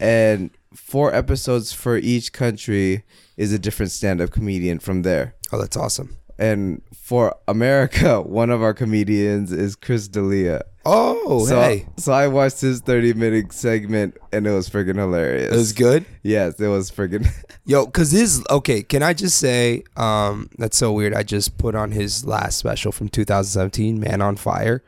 [0.00, 3.04] and four episodes for each country
[3.37, 5.34] is a different stand-up comedian from there.
[5.52, 6.16] Oh, that's awesome.
[6.38, 10.62] And for America, one of our comedians is Chris D'Elia.
[10.87, 15.52] Oh, so, hey, so I watched his 30 minute segment and it was freaking hilarious.
[15.52, 16.04] it was good.
[16.22, 17.26] Yes, it was freaking.
[17.64, 18.82] Yo, cause his okay.
[18.82, 21.14] Can I just say, um, that's so weird.
[21.14, 24.84] I just put on his last special from 2017, Man on Fire.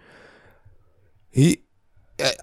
[1.31, 1.61] He,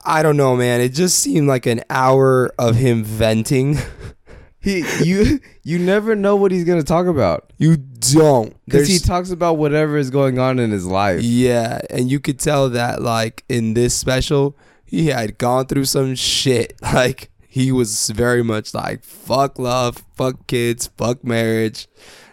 [0.06, 0.82] I- don't know, man.
[0.82, 3.78] It just seemed like an hour of him venting.
[4.60, 8.56] he you you never know what he's gonna talk about You don't.
[8.66, 11.22] because he talks about whatever is going on in his life.
[11.22, 16.16] Yeah, and you could tell that like in this special, he had gone through some
[16.16, 16.74] shit.
[16.94, 21.88] Like he was very much like fuck love, fuck kids, fuck marriage.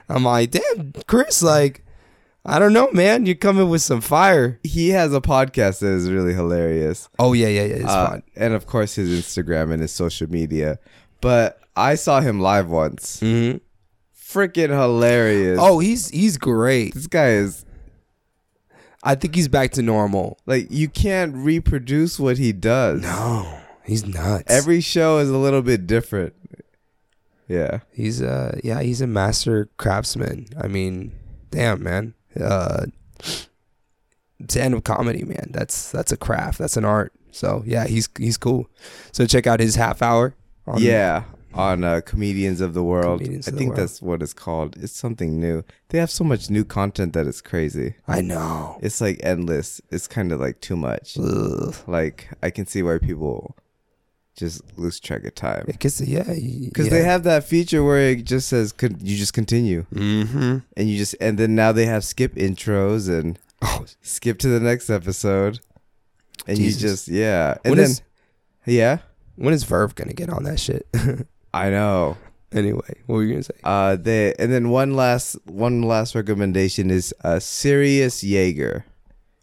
[0.09, 1.85] I'm like, damn, Chris, like,
[2.45, 3.27] I don't know, man.
[3.27, 4.59] You're coming with some fire.
[4.65, 7.09] He has a podcast that is really hilarious.
[7.19, 7.75] Oh yeah, yeah, yeah.
[7.75, 8.23] It's Uh, fine.
[8.37, 10.79] and of course his Instagram and his social media.
[11.21, 13.21] But I saw him live once.
[13.21, 13.53] hmm
[14.17, 15.59] Freaking hilarious.
[15.61, 16.95] Oh, he's he's great.
[16.95, 17.65] this guy is
[19.03, 20.39] I think he's back to normal.
[20.47, 23.03] like you can't reproduce what he does.
[23.03, 24.45] No, he's nuts.
[24.47, 26.35] Every show is a little bit different.
[27.49, 27.81] Yeah.
[27.93, 30.47] He's uh yeah, he's a master craftsman.
[30.59, 31.13] I mean,
[31.51, 32.15] damn man.
[32.39, 32.87] Uh
[34.49, 35.49] stand up comedy, man.
[35.51, 36.59] That's that's a craft.
[36.59, 37.13] That's an art.
[37.31, 38.69] So yeah, he's he's cool.
[39.13, 40.35] So check out his half hour.
[40.67, 41.25] On, yeah.
[41.53, 43.19] On uh, Comedians of the World.
[43.21, 43.81] Comedians I think World.
[43.81, 44.77] that's what it's called.
[44.77, 45.65] It's something new.
[45.89, 47.95] They have so much new content that it's crazy.
[48.07, 48.79] I know.
[48.83, 49.81] It's like endless.
[49.91, 51.19] It's kind of like too much.
[51.19, 51.75] Ugh.
[51.89, 53.57] Like I can see why people
[54.41, 55.63] just lose track of time.
[55.67, 56.25] Because yeah,
[56.65, 60.59] Because they have that feature where it just says con- you just continue Mm-hmm.
[60.77, 64.59] and you just and then now they have skip intros and Oh, skip to the
[64.59, 65.61] next episode
[66.49, 66.83] and Jesus.
[66.83, 68.03] you just yeah and when then is
[68.67, 68.99] yeah
[69.37, 70.87] when is Verve gonna get on that shit?
[71.55, 72.17] I know
[72.53, 73.55] anyway, what were you gonna say?
[73.65, 78.85] uh they and then one last one last recommendation is uh Sirius Jaeger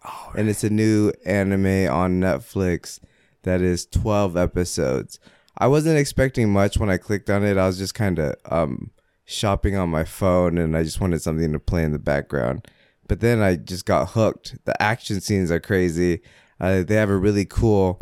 [0.10, 3.00] Oh, and it's a new anime on Netflix
[3.48, 5.20] that is 12 episodes.
[5.58, 7.58] I wasn't expecting much when I clicked on it.
[7.58, 8.92] I was just kind of um,
[9.26, 12.68] shopping on my phone and I just wanted something to play in the background.
[13.08, 14.58] But then I just got hooked.
[14.66, 16.22] The action scenes are crazy.
[16.60, 18.02] Uh, they have a really cool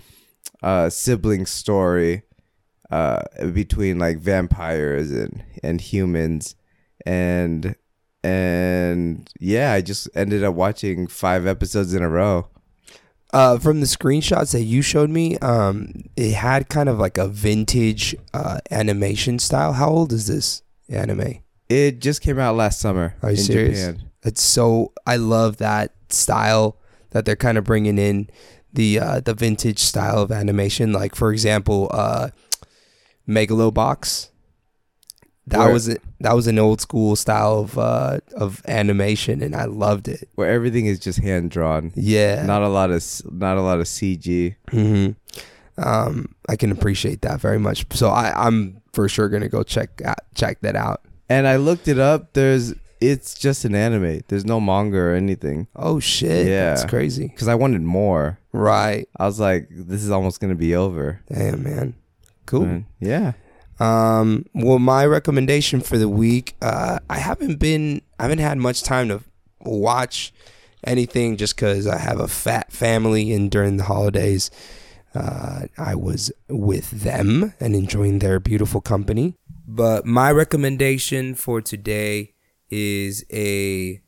[0.64, 2.24] uh, sibling story
[2.92, 6.56] uh, between like vampires and, and humans.
[7.06, 7.76] And
[8.24, 12.50] and yeah, I just ended up watching five episodes in a row.
[13.34, 17.28] Uh, from the screenshots that you showed me, um, it had kind of like a
[17.28, 19.74] vintage uh, animation style.
[19.74, 21.40] How old is this anime?
[21.68, 23.86] It just came out last summer Are you serious?
[23.88, 24.10] Japan.
[24.24, 26.78] It's so I love that style
[27.12, 28.30] that they're kind of bringing in
[28.72, 30.94] the uh, the vintage style of animation.
[30.94, 32.30] Like for example, uh,
[33.28, 34.30] Megalobox.
[35.48, 36.02] That Where- was it.
[36.22, 40.28] That was an old school style of uh, of animation, and I loved it.
[40.36, 41.92] where everything is just hand drawn.
[41.96, 44.56] Yeah, Not a lot of not a lot of CG.
[44.72, 45.12] hmm
[45.78, 47.86] Um, I can appreciate that very much.
[47.92, 51.02] So I, I'm for sure gonna go check out, check that out.
[51.30, 52.34] And I looked it up.
[52.34, 54.22] There's it's just an anime.
[54.30, 55.68] There's no manga or anything.
[55.76, 56.48] Oh shit!
[56.48, 56.74] Yeah.
[56.74, 57.28] it's crazy.
[57.28, 58.40] Because I wanted more.
[58.54, 59.08] Right?
[59.18, 61.22] I was like, this is almost gonna be over.
[61.32, 61.94] Damn, man.
[62.46, 62.64] Cool.
[62.64, 63.34] And yeah.
[63.80, 68.84] Um, well, my recommendation for the week, uh, I haven't been, I haven't had much
[68.84, 69.22] time to
[69.60, 70.34] watch
[70.84, 74.50] anything just because I have a fat family, and during the holidays,
[75.14, 79.36] uh, I was with them and enjoying their beautiful company.
[79.68, 82.34] But my recommendation for today
[82.70, 84.02] is a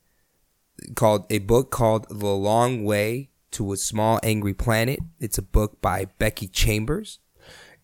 [0.94, 5.00] called a book called The Long Way to a Small Angry Planet.
[5.18, 7.18] It's a book by Becky Chambers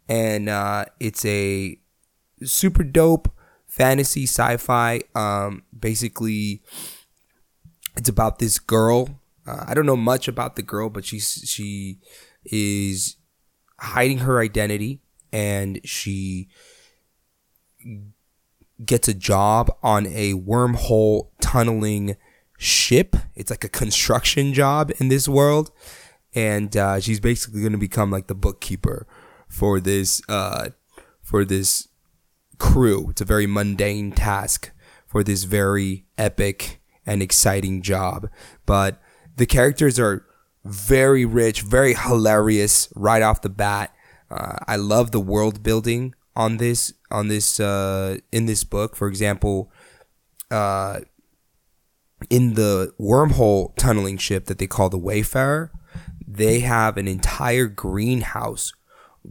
[0.09, 1.79] and uh, it's a
[2.43, 3.31] super dope
[3.67, 5.01] fantasy sci-fi.
[5.15, 6.63] Um, basically,
[7.97, 9.21] it's about this girl.
[9.47, 11.99] Uh, I don't know much about the girl, but she's she
[12.45, 13.17] is
[13.81, 15.01] hiding her identity,
[15.33, 16.49] and she
[18.85, 22.17] gets a job on a wormhole tunneling
[22.59, 23.17] ship.
[23.35, 25.71] It's like a construction job in this world,
[26.35, 29.07] and uh, she's basically going to become like the bookkeeper
[29.49, 30.71] for this uh,
[31.23, 31.89] for this
[32.59, 33.11] crew.
[33.11, 34.71] It's a very mundane task
[35.07, 38.29] for this very epic and exciting job,
[38.67, 39.01] but
[39.37, 40.25] the characters are
[40.65, 43.95] very rich, very hilarious right off the bat.
[44.31, 48.97] Uh, I love the world building on this on this uh, in this book.
[48.97, 49.71] For example,
[50.51, 51.01] uh,
[52.31, 55.71] in the wormhole tunneling ship that they call the Wayfarer,
[56.27, 58.73] they have an entire greenhouse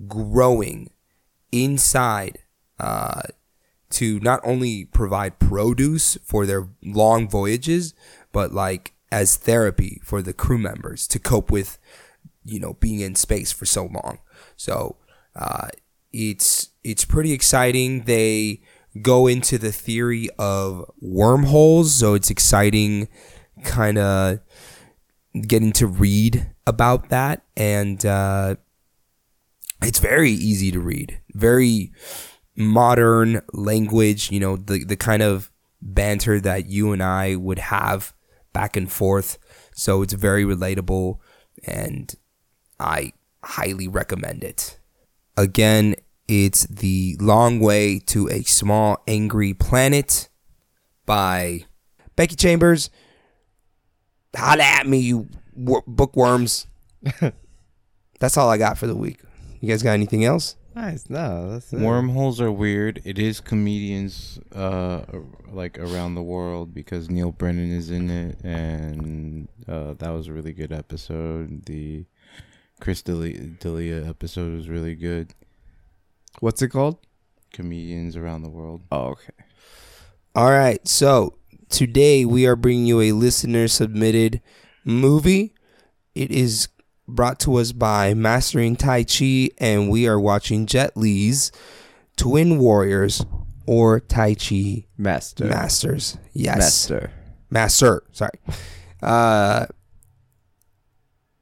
[0.07, 0.91] growing
[1.51, 2.39] inside
[2.79, 3.21] uh,
[3.91, 7.93] to not only provide produce for their long voyages,
[8.31, 11.77] but like as therapy for the crew members to cope with,
[12.43, 14.17] you know, being in space for so long.
[14.55, 14.97] So
[15.35, 15.67] uh,
[16.11, 18.03] it's it's pretty exciting.
[18.03, 18.61] They
[19.01, 23.07] go into the theory of wormholes, so it's exciting,
[23.63, 24.39] kind of
[25.47, 28.55] getting to read about that, and uh,
[29.83, 31.91] it's very easy to read, very
[32.55, 34.31] modern language.
[34.31, 38.13] You know, the the kind of banter that you and I would have
[38.53, 39.37] back and forth.
[39.73, 41.17] So it's very relatable,
[41.65, 42.13] and
[42.79, 43.13] I
[43.43, 44.79] highly recommend it.
[45.35, 45.95] Again,
[46.27, 50.29] it's The Long Way to a Small Angry Planet
[51.05, 51.65] by
[52.15, 52.89] Becky Chambers.
[54.35, 56.67] Holla at me, you bookworms.
[58.19, 59.19] That's all I got for the week.
[59.63, 60.57] You guys got anything else?
[60.75, 61.09] Nice.
[61.09, 61.79] No, that's it.
[61.79, 63.01] Wormholes are weird.
[63.05, 65.03] It is comedians uh
[65.53, 70.33] like around the world because Neal Brennan is in it, and uh, that was a
[70.33, 71.65] really good episode.
[71.65, 72.03] The
[72.81, 75.33] Chris D'Elia, D'Elia episode was really good.
[76.41, 76.97] What's it called?
[77.53, 78.81] Comedians around the world.
[78.91, 79.45] Oh, okay.
[80.35, 80.85] All right.
[80.85, 81.37] So
[81.69, 84.41] today we are bringing you a listener submitted
[84.83, 85.53] movie.
[86.15, 86.67] It is
[87.07, 91.51] brought to us by Mastering Tai Chi, and we are watching Jet Li's
[92.17, 93.25] Twin Warriors
[93.65, 95.45] or Tai Chi Master.
[95.45, 96.17] Masters.
[96.33, 96.57] Yes.
[96.57, 97.11] Master.
[97.49, 98.03] Master.
[98.11, 98.39] Sorry.
[99.01, 99.65] Uh,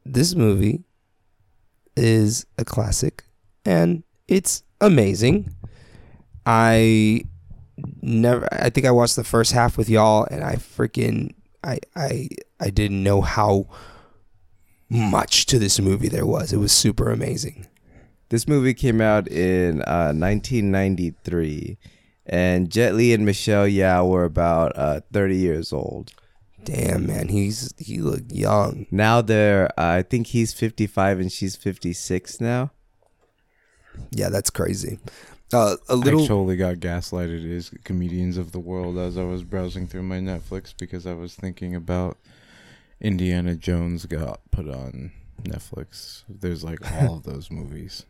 [0.05, 0.83] this movie
[1.95, 3.23] is a classic
[3.65, 5.53] and it's amazing.
[6.45, 7.23] I
[8.01, 11.33] never I think I watched the first half with y'all and I freaking
[11.63, 13.67] I I I didn't know how
[14.91, 16.51] much to this movie there was.
[16.51, 17.65] It was super amazing.
[18.27, 21.77] This movie came out in uh, 1993,
[22.25, 26.11] and Jet Li and Michelle Yeoh were about uh, 30 years old.
[26.63, 28.85] Damn man, he's he looked young.
[28.91, 32.71] Now they're, uh, I think he's 55 and she's 56 now.
[34.11, 34.99] Yeah, that's crazy.
[35.53, 39.43] Uh, a I little totally got gaslighted as comedians of the world as I was
[39.43, 42.17] browsing through my Netflix because I was thinking about
[43.01, 45.11] Indiana Jones got put on
[45.43, 46.23] Netflix.
[46.29, 48.05] There's like all of those movies.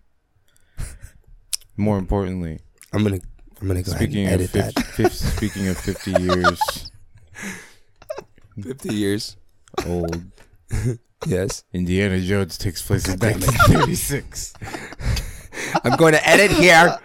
[1.78, 2.60] More importantly,
[2.94, 3.20] I'm gonna
[3.62, 5.12] I'm gonna go speaking ahead of and edit 50, that.
[5.12, 6.92] speaking of 50 years
[8.62, 9.38] Fifty years.
[9.88, 10.22] old,
[11.26, 11.64] Yes.
[11.74, 14.54] Indiana Jones takes place in God damn 1936.
[15.84, 16.98] I'm going to edit here.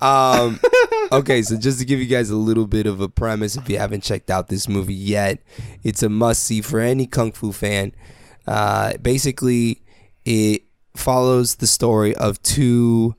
[0.00, 0.60] Um,
[1.12, 3.78] okay, so just to give you guys a little bit of a premise, if you
[3.78, 5.40] haven't checked out this movie yet,
[5.82, 7.92] it's a must see for any kung fu fan.
[8.46, 9.82] Uh, basically,
[10.24, 10.62] it
[10.96, 13.14] follows the story of two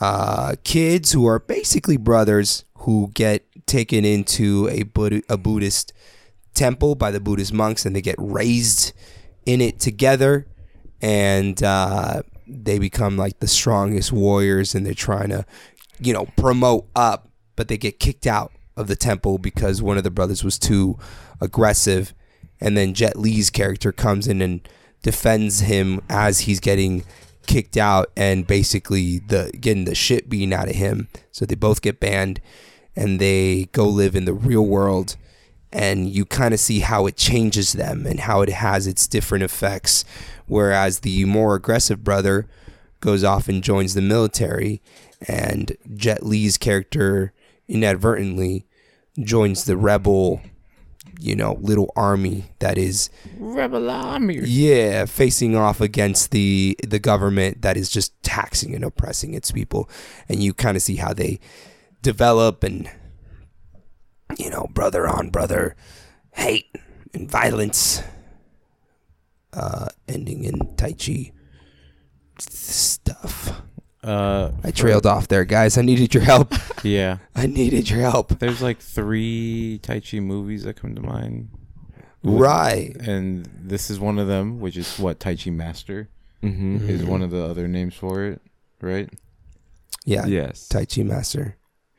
[0.00, 5.92] uh, kids who are basically brothers who get taken into a, Bud- a Buddhist
[6.54, 8.92] temple by the Buddhist monks and they get raised
[9.46, 10.46] in it together
[11.00, 15.44] and uh, they become like the strongest warriors and they're trying to
[16.02, 20.04] you know promote up but they get kicked out of the temple because one of
[20.04, 20.98] the brothers was too
[21.40, 22.14] aggressive.
[22.60, 24.66] And then Jet Li's character comes in and
[25.02, 27.04] defends him as he's getting
[27.46, 31.08] kicked out and basically the getting the shit beaten out of him.
[31.32, 32.40] So they both get banned
[32.94, 35.16] and they go live in the real world.
[35.74, 39.42] And you kind of see how it changes them and how it has its different
[39.42, 40.04] effects.
[40.46, 42.46] Whereas the more aggressive brother
[43.00, 44.82] goes off and joins the military,
[45.28, 47.32] and Jet Li's character
[47.68, 48.66] inadvertently
[49.20, 50.40] joins the rebel,
[51.20, 54.40] you know, little army that is Rebel Army.
[54.44, 59.88] yeah, facing off against the the government that is just taxing and oppressing its people,
[60.28, 61.38] and you kind of see how they
[62.02, 62.90] develop and
[64.38, 65.76] you know, brother on brother
[66.32, 66.74] hate
[67.12, 68.02] and violence,
[69.52, 71.32] uh, ending in Tai Chi
[72.38, 73.62] stuff.
[74.02, 75.78] Uh, I trailed off there, guys.
[75.78, 76.52] I needed your help.
[76.82, 77.18] yeah.
[77.36, 78.38] I needed your help.
[78.38, 81.50] There's like three Tai Chi movies that come to mind.
[82.24, 82.96] Right.
[83.00, 86.08] And this is one of them, which is what Tai Chi Master
[86.42, 86.88] Mm-hmm.
[86.88, 88.40] is one of the other names for it,
[88.80, 89.08] right?
[90.04, 90.26] Yeah.
[90.26, 90.66] Yes.
[90.66, 91.56] Tai Chi Master.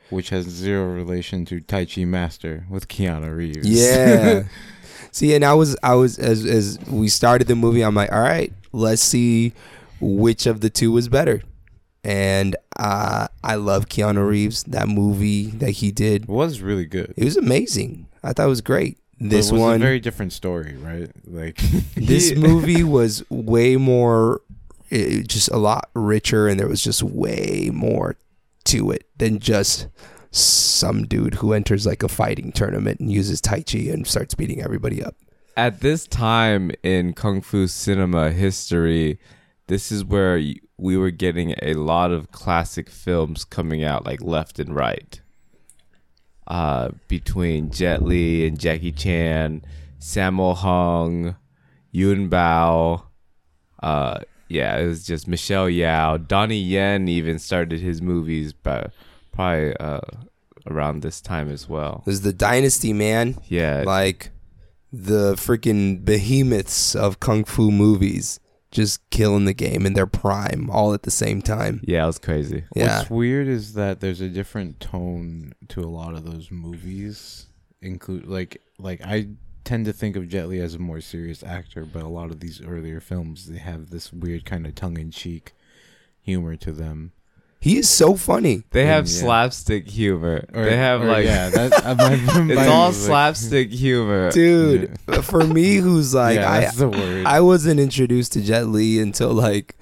[0.10, 3.66] Which has zero relation to Tai Chi Master with Keanu Reeves.
[3.66, 4.44] Yeah.
[5.12, 8.20] see, and I was, I was, as as we started the movie, I'm like, all
[8.20, 9.54] right, let's see
[10.02, 11.42] which of the two was better.
[12.04, 14.64] And uh, I love Keanu Reeves.
[14.64, 17.14] That movie that he did, it was really good.
[17.16, 18.08] it was amazing.
[18.24, 18.98] I thought it was great.
[19.20, 21.10] But This it was one, a very different story, right?
[21.26, 21.58] Like
[21.96, 24.42] this movie was way more,
[24.90, 28.18] it, just a lot richer, and there was just way more
[28.66, 29.88] to it than just
[30.32, 34.62] some dude who enters like a fighting tournament and uses Tai Chi and starts beating
[34.62, 35.16] everybody up.
[35.56, 39.20] At this time in kung fu cinema history,
[39.68, 44.22] this is where y- we were getting a lot of classic films coming out like
[44.22, 45.22] left and right.
[46.46, 49.64] Uh, between Jet Li and Jackie Chan,
[49.98, 51.38] Sammo Hung,
[51.94, 53.04] Yuen Biao,
[53.82, 54.20] uh,
[54.50, 56.28] yeah, it was just Michelle Yeoh.
[56.28, 58.92] Donnie Yen even started his movies, but
[59.32, 60.02] probably uh,
[60.68, 62.04] around this time as well.
[62.06, 63.38] It was the Dynasty, man.
[63.48, 64.32] Yeah, Like
[64.92, 68.42] the freaking behemoths of kung fu movies
[68.74, 71.80] just killing the game in their prime all at the same time.
[71.84, 72.66] yeah, it was crazy.
[72.76, 72.98] Yeah.
[72.98, 77.46] What's weird is that there's a different tone to a lot of those movies.
[77.82, 79.28] Include like like I
[79.64, 82.40] tend to think of Jet Li as a more serious actor, but a lot of
[82.40, 85.54] these earlier films they have this weird kind of tongue in cheek
[86.22, 87.12] humor to them.
[87.64, 88.64] He is so funny.
[88.72, 89.22] They have Yeah.
[89.22, 90.44] slapstick humor.
[90.54, 92.14] Or- they have or, like yeah, that my,
[92.52, 94.32] it's my- all like- slapstick humor.
[94.32, 97.26] Dude, for me who's like yeah, I that's the word.
[97.26, 99.78] I wasn't introduced to Jet Li until like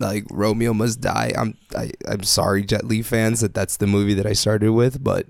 [0.00, 1.32] like Romeo Must Die.
[1.38, 5.02] I'm I, I'm sorry, Jet Li fans, that that's the movie that I started with,
[5.04, 5.26] but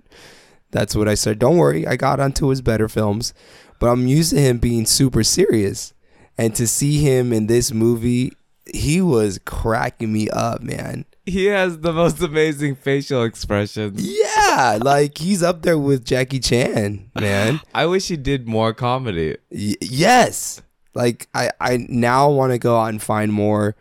[0.71, 1.39] that's what I said.
[1.39, 3.35] Don't worry, I got onto his better films,
[3.79, 5.93] but I'm used to him being super serious,
[6.39, 8.33] and to see him in this movie,
[8.75, 11.05] he was cracking me up, man.
[11.27, 14.01] He has the most amazing facial expressions.
[14.01, 17.61] Yeah, like he's up there with Jackie Chan, man.
[17.75, 19.37] I wish he did more comedy.
[19.51, 20.63] Y- yes
[20.95, 23.77] like i i now want to go out and find more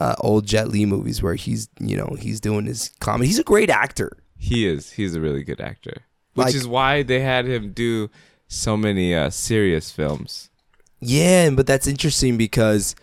[0.00, 3.44] uh, old jet li movies where he's you know he's doing his comedy he's a
[3.44, 4.90] great actor He is.
[4.90, 6.02] He's a really good actor.
[6.34, 8.10] Which Like- is why they had him do
[8.48, 10.50] so many uh, serious films.
[10.98, 12.96] yeah but that's interesting because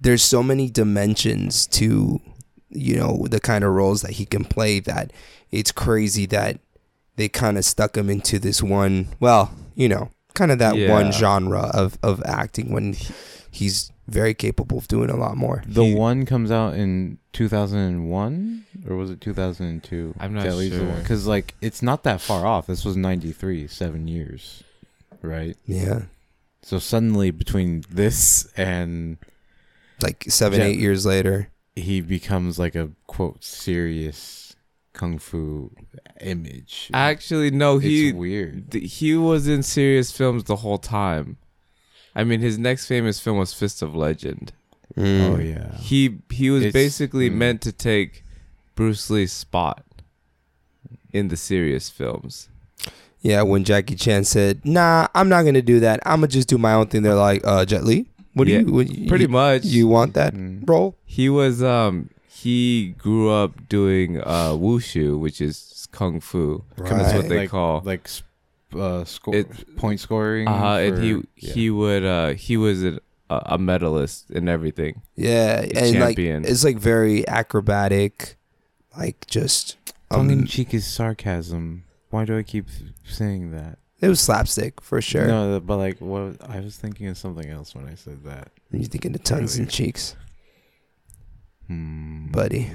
[0.00, 2.20] there's so many dimensions to
[2.70, 5.12] you know the kind of roles that he can play that
[5.50, 6.58] it's crazy that
[7.16, 10.92] they kind of stuck him into this one well you know kind of that Yeah.
[10.92, 12.94] one genre of of acting when
[13.50, 18.64] he's very capable of doing a lot more the he- one comes out in 2001
[18.88, 20.14] or was it 2002?
[20.20, 20.92] I'm not sure.
[20.98, 22.66] Because like it's not that far off.
[22.66, 24.62] This was 93, seven years,
[25.22, 25.56] right?
[25.66, 26.02] yeah
[26.62, 29.18] So suddenly between this and
[30.00, 31.48] like seven Jet- eight years later
[31.80, 34.56] he becomes like a quote serious
[34.92, 35.70] kung fu
[36.20, 36.90] image.
[36.92, 38.70] Actually, no, he it's weird.
[38.72, 41.36] th- he was in serious films the whole time.
[42.14, 44.52] I mean, his next famous film was Fist of Legend.
[44.96, 45.20] Mm.
[45.30, 45.76] Oh yeah.
[45.78, 47.34] He he was It's- basically mm.
[47.34, 48.24] meant to take
[48.74, 49.84] Bruce Lee's spot
[51.12, 52.48] in the serious films.
[53.20, 55.98] Yeah, when Jackie Chan said, "Nah, I'm not gonna do that.
[56.06, 58.06] I'm gonna just do my own thing." They're like, "Uh, Jet Li,
[58.38, 58.72] what Yeah, you?
[58.72, 59.64] What, you Pretty much.
[59.64, 60.62] You want that Mm.
[60.68, 66.64] role?" He was um he grew up doing uh wushu, which is kung fu.
[66.76, 67.82] That's what they like, call.
[67.84, 68.08] like
[68.74, 70.46] uh score It- point scoring.
[70.48, 71.52] Uh, and he yeah.
[71.54, 75.02] he would uh he was a, a medalist in everything.
[75.16, 76.42] Yeah, and champion.
[76.44, 78.36] like it's like very acrobatic,
[78.96, 79.76] like just.
[80.10, 81.84] I tongue in mean, cheek is sarcasm.
[82.08, 82.66] Why do I keep
[83.04, 83.76] saying that?
[84.00, 85.26] It was slapstick for sure.
[85.26, 88.50] No, but like what I was thinking of something else when I said that.
[88.70, 90.14] You're thinking of tongues and cheeks,
[91.66, 92.30] Hmm.
[92.30, 92.70] buddy?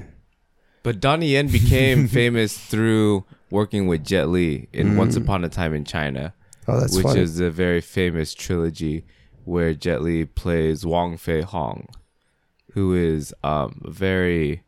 [0.83, 5.23] But Donnie Yen became famous through working with Jet Li in Once Mm.
[5.23, 6.33] Upon a Time in China,
[6.67, 7.21] Oh, that's which funny.
[7.21, 9.05] is a very famous trilogy
[9.45, 11.87] where Jet Li plays Wong Fei Hong,
[12.73, 14.63] who is um very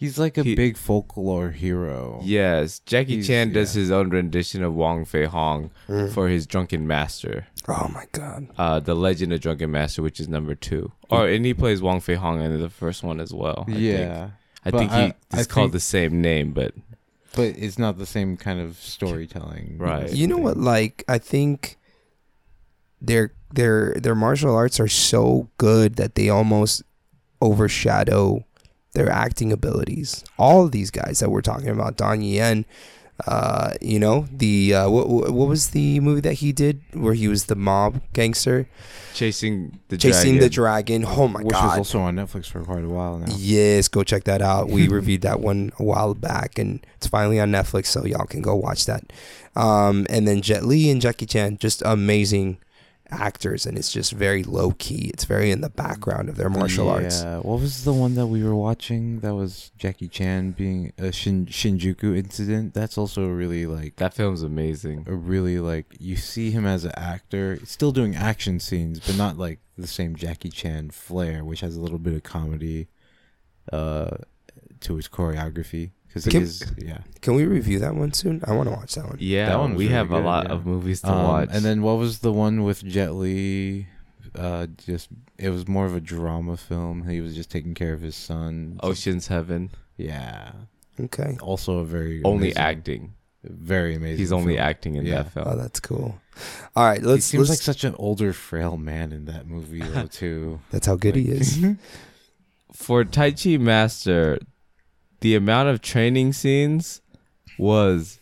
[0.00, 2.20] He's like a He- big folklore hero.
[2.24, 2.80] yes.
[2.86, 3.80] Jackie He's- Chan does yeah.
[3.82, 6.10] his own rendition of Wong Fei Hong Mm.
[6.10, 8.46] for his Drunken Master, oh my god.
[8.56, 10.90] uh, the Legend of Drunken Master, which is number two.
[11.10, 13.64] Or and he plays Wong Fei Hong in the first one as well.
[13.68, 13.78] I think.
[13.80, 14.30] yeah.
[14.64, 16.72] I But think he I- I it's called think- the same name, but
[17.36, 19.76] But it's not the same kind of storytelling.
[19.78, 20.10] Right.
[20.12, 20.56] You know what?
[20.56, 21.76] Like, I think
[23.02, 26.82] their their their martial arts are so good that they almost
[27.40, 28.44] overshadow
[28.92, 30.24] their acting abilities.
[30.38, 32.64] All of these guys that we're talking about, Don Yen,
[33.26, 37.28] uh, you know, the uh, what what was the movie that he did where he
[37.28, 38.68] was the mob gangster
[39.12, 40.40] chasing the chasing dragon.
[40.40, 41.04] the dragon?
[41.06, 41.46] Oh my God.
[41.46, 43.32] Which was also on Netflix for quite a while now.
[43.36, 44.68] Yes, go check that out.
[44.68, 48.42] We reviewed that one a while back, and it's finally on Netflix, so y'all can
[48.42, 49.12] go watch that.
[49.56, 52.58] Um, and then Jet Li and Jackie Chan, just amazing
[53.10, 55.10] actors, and it's just very low key.
[55.12, 57.22] It's very in the background of their martial arts.
[57.22, 57.38] Yeah.
[57.38, 59.20] What was the one that we were watching?
[59.20, 62.74] That was Jackie Chan being a Shin- Shinjuku incident.
[62.74, 65.04] That's also really like That film's amazing.
[65.08, 69.36] a really like you see him as an actor, still doing action scenes, but not
[69.38, 72.88] like the same Jackie Chan flair, which has a little bit of comedy.
[73.72, 74.16] Uh,
[74.80, 76.98] to his choreography because Can- yeah.
[77.22, 78.42] Can we review that one soon?
[78.46, 79.16] I want to watch that one.
[79.20, 80.54] Yeah, That one we really have a lot yeah.
[80.54, 81.48] of movies to Um, watch.
[81.52, 83.86] And then what was the one with Jet Li?
[84.34, 85.08] Uh, just
[85.38, 87.08] it was more of a drama film.
[87.08, 88.78] He was just taking care of his son.
[88.82, 90.52] Ocean's Heaven, Yeah.
[91.00, 91.36] Okay.
[91.40, 93.14] Also a very only amazing- acting.
[93.42, 94.18] Very amazing.
[94.18, 94.66] He's only film.
[94.68, 95.22] acting in Yeah.
[95.22, 95.46] that film.
[95.48, 96.20] Oh, that's cool.
[96.76, 97.30] All right, let's.
[97.30, 100.60] he seems let's like such an older, frail man in that movie though too.
[100.70, 101.58] that's how good he is.
[102.72, 104.38] For Tai Chi Master,
[105.20, 107.00] the amount of training scenes
[107.58, 108.18] was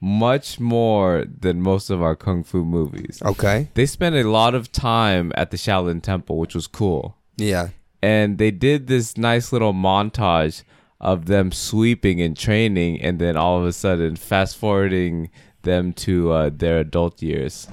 [0.00, 3.20] much more than most of our kung fu movies.
[3.24, 3.68] Okay.
[3.74, 7.16] They spent a lot of time at the Shaolin Temple, which was cool.
[7.36, 7.68] Yeah.
[8.02, 10.62] and they did this nice little montage
[11.00, 15.30] of them sweeping and training and then all of a sudden fast forwarding
[15.62, 17.68] them to uh, their adult years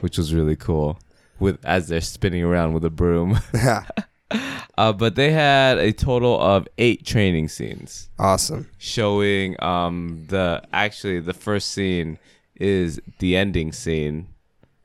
[0.00, 0.98] which was really cool
[1.40, 3.38] with as they're spinning around with a broom
[4.78, 8.68] uh, but they had a total of eight training scenes awesome.
[8.78, 12.18] showing um the actually the first scene
[12.56, 14.26] is the ending scene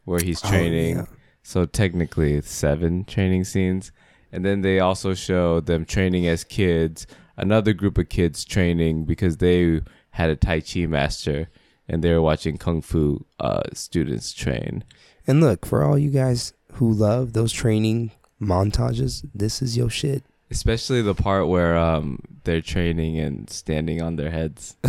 [0.05, 1.05] where he's Oh, training yeah.
[1.43, 3.91] so technically it's seven training scenes
[4.31, 9.37] and then they also show them training as kids another group of kids training because
[9.37, 9.81] they
[10.11, 11.49] had a tai chi master
[11.87, 14.83] and they were watching kung fu uh, students train
[15.27, 18.11] And look, for all you guys who love those training
[18.41, 20.23] montages, this is your shit.
[20.49, 24.77] especially the part where um they're training and standing on their heads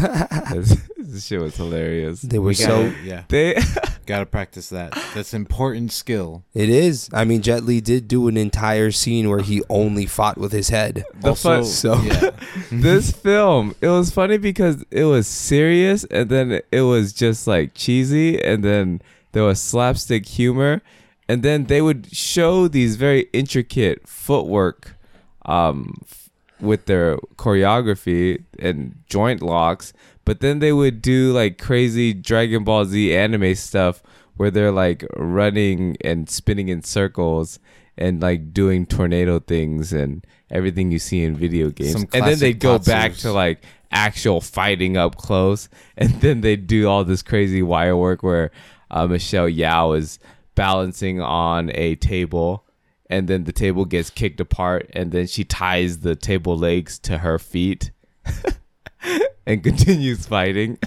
[0.53, 2.69] this, this shit was hilarious They were We so.
[2.91, 3.57] gotta, yeah, they
[4.07, 4.93] gotta practice that.
[5.15, 6.45] That's important skill.
[6.55, 7.11] It is.
[7.13, 10.69] I mean, Jet Li did do an entire scene where he only fought with his
[10.69, 11.05] head.
[11.21, 12.31] The fun- So yeah,
[12.71, 17.75] this film it was funny because it was serious and then it was just like
[17.75, 20.81] cheesy and then there was slapstick humor
[21.29, 24.97] and then they would show these very intricate footwork
[25.45, 29.93] um f- with their choreography and joint locks.
[30.25, 34.03] But then they would do like crazy dragon ball z anime stuff
[34.37, 37.59] where they're like running and spinning in circles
[37.97, 41.93] and like doing tornado things and everything you see in video games.
[41.93, 45.69] Some and then they'd go back to like actual fighting up close.
[45.97, 48.51] And then they do all this crazy wire work where
[48.91, 50.19] uh, michelle yeoh is
[50.59, 52.65] balancing on a table
[53.09, 57.19] and then the table gets kicked apart and then she ties the table legs to
[57.19, 57.91] her feet
[59.47, 60.79] and continues fighting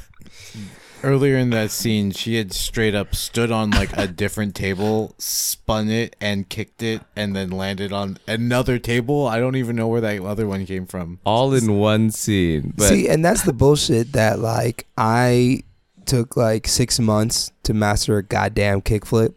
[1.04, 5.90] Earlier in that scene, she had straight up stood on like a different table, spun
[5.90, 9.26] it, and kicked it, and then landed on another table.
[9.28, 11.20] I don't even know where that other one came from.
[11.26, 15.64] all in one scene but see, and that's the bullshit that like I
[16.06, 19.34] took like six months to master a goddamn kickflip,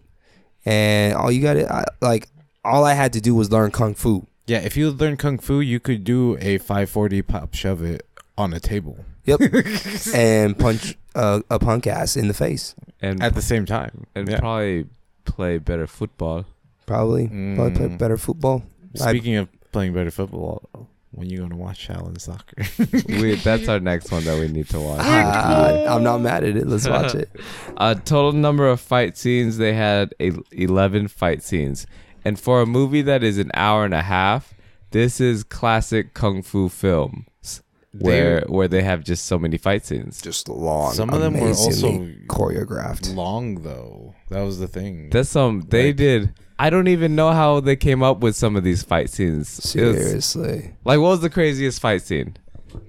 [0.65, 2.29] and all you got to like
[2.65, 4.27] all I had to do was learn kung fu.
[4.47, 8.07] Yeah, if you learn kung fu, you could do a 540 pop shove it
[8.37, 9.41] on a table Yep,
[10.15, 12.75] and punch uh, a punk ass in the face.
[13.01, 14.07] and, at the same time.
[14.15, 14.39] and Yeah.
[14.41, 14.87] probably
[15.25, 16.45] play better football
[16.87, 17.99] Probably, probably play Mm.
[17.99, 18.63] better football.
[19.01, 20.69] I- Speaking of playing better football,
[21.15, 22.65] when you going to watch Shaolin Soccer?
[23.23, 26.57] we, that's our next one that we need to watch Ah, I'm not mad at
[26.57, 26.67] it.
[26.67, 27.31] Let's watch it.
[27.77, 29.59] A total number of fight scenes.
[29.59, 31.87] They had a, 11 fight scenes.
[32.25, 34.55] And for a movie that is an hour and a half,
[34.91, 37.63] this is classic kung fu films
[37.99, 40.21] where where they have just so many fight scenes.
[40.23, 40.93] Just long.
[40.95, 43.15] Some of them were also choreographed.
[43.15, 44.15] long though.
[44.31, 45.11] That was the thing.
[45.11, 46.35] That's some they Like- did.
[46.59, 49.75] I don't even know how they came up with some of these fight scenes.
[49.75, 50.75] It was- Seriously.
[50.85, 52.37] like what was the craziest fight scene?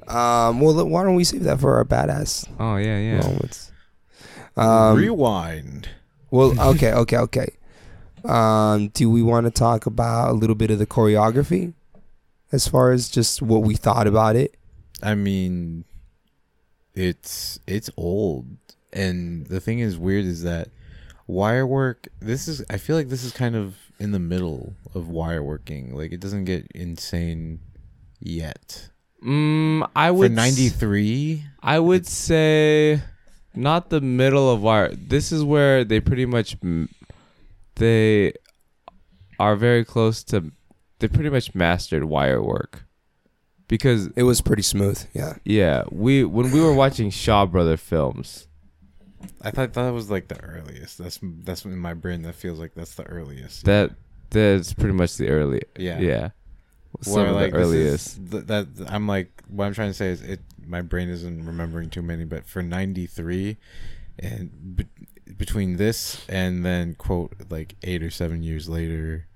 [0.08, 0.62] Um.
[0.62, 3.22] Well, why don't we save that for our badass Oh yeah, yeah.
[3.22, 3.72] moments?
[4.58, 4.98] Um.
[4.98, 5.90] Rewind.
[6.32, 7.48] Well, okay, okay, okay.
[8.24, 11.74] Um, do we want to talk about a little bit of the choreography,
[12.52, 14.56] as far as just what we thought about it?
[15.04, 15.86] I mean,
[16.96, 18.48] it's it's old,
[18.92, 20.70] and the thing is weird is that
[21.28, 22.08] wire work.
[22.20, 25.96] This is I feel like this is kind of in the middle of wire working.
[25.96, 27.60] Like it doesn't get insane
[28.20, 28.90] yet.
[29.24, 33.02] Mm, I For would ninety three, I would say
[33.56, 34.94] not the middle of wire.
[34.94, 36.58] This is where they pretty much
[37.76, 38.34] they
[39.40, 40.52] are very close to
[41.00, 42.86] they pretty much mastered wire work.
[43.68, 45.04] Because It was pretty smooth.
[45.14, 45.34] Yeah.
[45.44, 48.48] yeah, we when we were watching Shaw Brother films,
[49.42, 50.98] I thought that was like the earliest.
[50.98, 52.22] That's that's in my brain.
[52.24, 53.66] That feels like that's the earliest.
[53.66, 53.92] that
[54.30, 56.30] that's pretty much the early yeah, yeah.
[57.02, 58.32] Some Where, of like, the is- earliest.
[58.32, 61.90] th- that I'm like what I'm trying to say is it my brain isn't remembering
[61.90, 63.58] too many but for 93
[64.18, 64.88] and be-
[65.38, 69.28] between this and then quote like 8 or 7 years later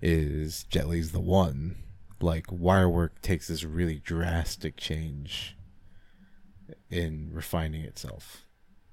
[0.00, 1.76] is Jet Li's the one
[2.20, 5.56] like Wirework takes this really drastic change
[6.90, 8.45] in refining itself.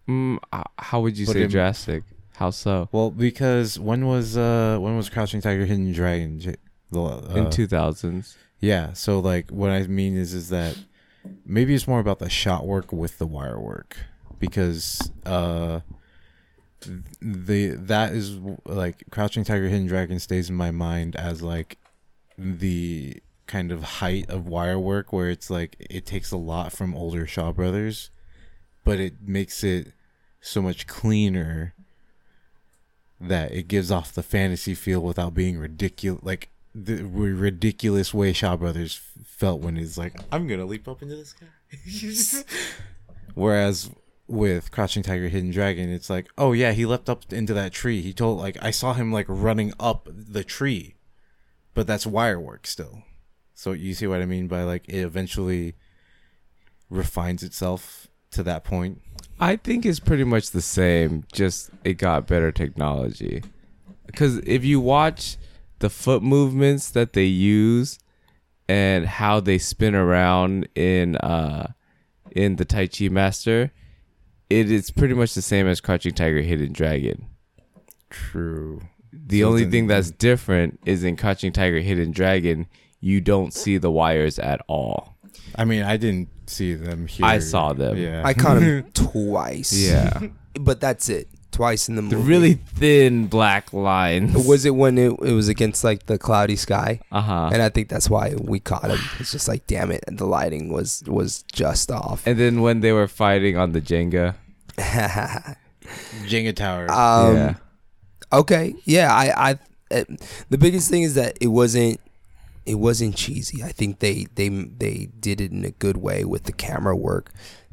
[0.08, 2.04] Mm, uh, how would you But say drastic?
[2.36, 2.90] How so?
[2.92, 6.40] Well, because when was uh when was Crouching Tiger, Hidden Dragon?
[6.92, 8.38] The, uh, In two thousands.
[8.60, 8.94] yeah.
[8.94, 10.78] So like, what I mean is, is that
[11.46, 13.98] maybe it's more about the shot work with the wire work
[14.40, 15.80] because uh
[17.22, 21.78] the that is like Crouching Tiger, Hidden Dragon stays in my mind as like
[22.38, 26.94] the kind of height of wire work where it's like it takes a lot from
[26.96, 28.10] older Shaw Brothers,
[28.84, 29.94] but it makes it
[30.42, 31.74] so much cleaner
[33.20, 38.58] that it gives off the fantasy feel without being ridiculous like the ridiculous way Shaw
[38.58, 42.44] Brothers felt when he's like, I'm gonna leap up into the sky.
[43.36, 43.92] Whereas
[44.28, 48.02] with Crouching Tiger, Hidden Dragon, it's like, oh yeah, he leapt up into that tree.
[48.02, 50.96] He told like I saw him like running up the tree,
[51.74, 53.04] but that's wire work still.
[53.54, 55.76] So you see what I mean by like it eventually
[56.90, 59.02] refines itself to that point.
[59.40, 63.44] I think it's pretty much the same, just it got better technology.
[64.06, 65.38] Because if you watch
[65.80, 68.00] the foot movements that they use
[68.70, 71.72] and how they spin around in uh
[72.32, 73.72] in the Tai Chi Master,
[74.50, 77.28] it is pretty much the same as Crouching Tiger, Hidden Dragon.
[78.10, 78.82] True.
[79.12, 82.68] The So only thing that's different is in Crouching Tiger, Hidden Dragon,
[83.00, 85.13] you don't see the wires at all.
[85.56, 87.26] I mean, I didn't see them here.
[87.26, 87.98] I saw them.
[87.98, 88.22] Yeah.
[88.26, 89.74] I caught him twice.
[89.74, 90.20] Yeah,
[90.60, 91.28] but that's it.
[91.52, 92.16] Twice in the movie.
[92.16, 94.36] the really thin black lines.
[94.48, 97.00] was it when it, it was against like the cloudy sky?
[97.12, 97.50] Uh huh.
[97.54, 98.98] And I think that's why we caught him.
[99.20, 102.26] It's just like, damn it, the lighting was was just off.
[102.26, 104.34] And then when they were fighting on the Jenga,
[106.26, 106.90] Jenga Tower.
[106.92, 107.54] um, yeah,
[108.32, 109.60] Okay, yeah, I, I,
[109.96, 110.04] uh,
[110.50, 112.00] the biggest thing is that it wasn't,
[112.66, 113.62] it wasn't cheesy.
[113.64, 117.32] I think they, they, they did it in a good way with the camera work.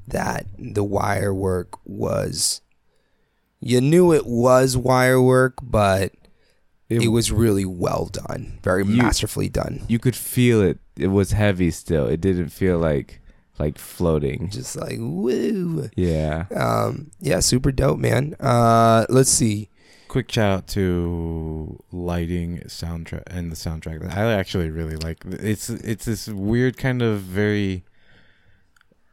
[0.09, 2.63] That the wire work was,
[3.61, 6.13] you knew it was wire work, but
[6.89, 9.83] it, was really well done, very You- masterfully done.
[9.87, 10.79] you could feel it.
[10.97, 12.07] It was heavy still.
[12.07, 13.21] It didn't feel like
[13.61, 14.49] like floating.
[14.51, 15.89] Just like woo.
[15.95, 16.47] Yeah.
[16.57, 18.35] Um, yeah, super dope, man.
[18.41, 19.69] Uh, let's see.
[20.11, 24.13] Quick shout out to lighting soundtrack and the soundtrack.
[24.13, 25.23] I actually really like.
[25.25, 27.85] It's it's this weird kind of very.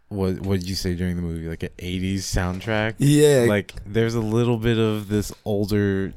[0.09, 1.47] What what did you say during the movie?
[1.47, 2.95] Like an '80s soundtrack.
[2.97, 6.13] Yeah, Like there's a little bit of this older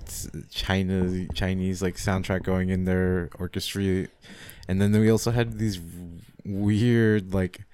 [0.50, 4.06] China Chinese like soundtrack going in their orchestra,
[4.66, 5.78] and then we also had these
[6.42, 7.66] weird like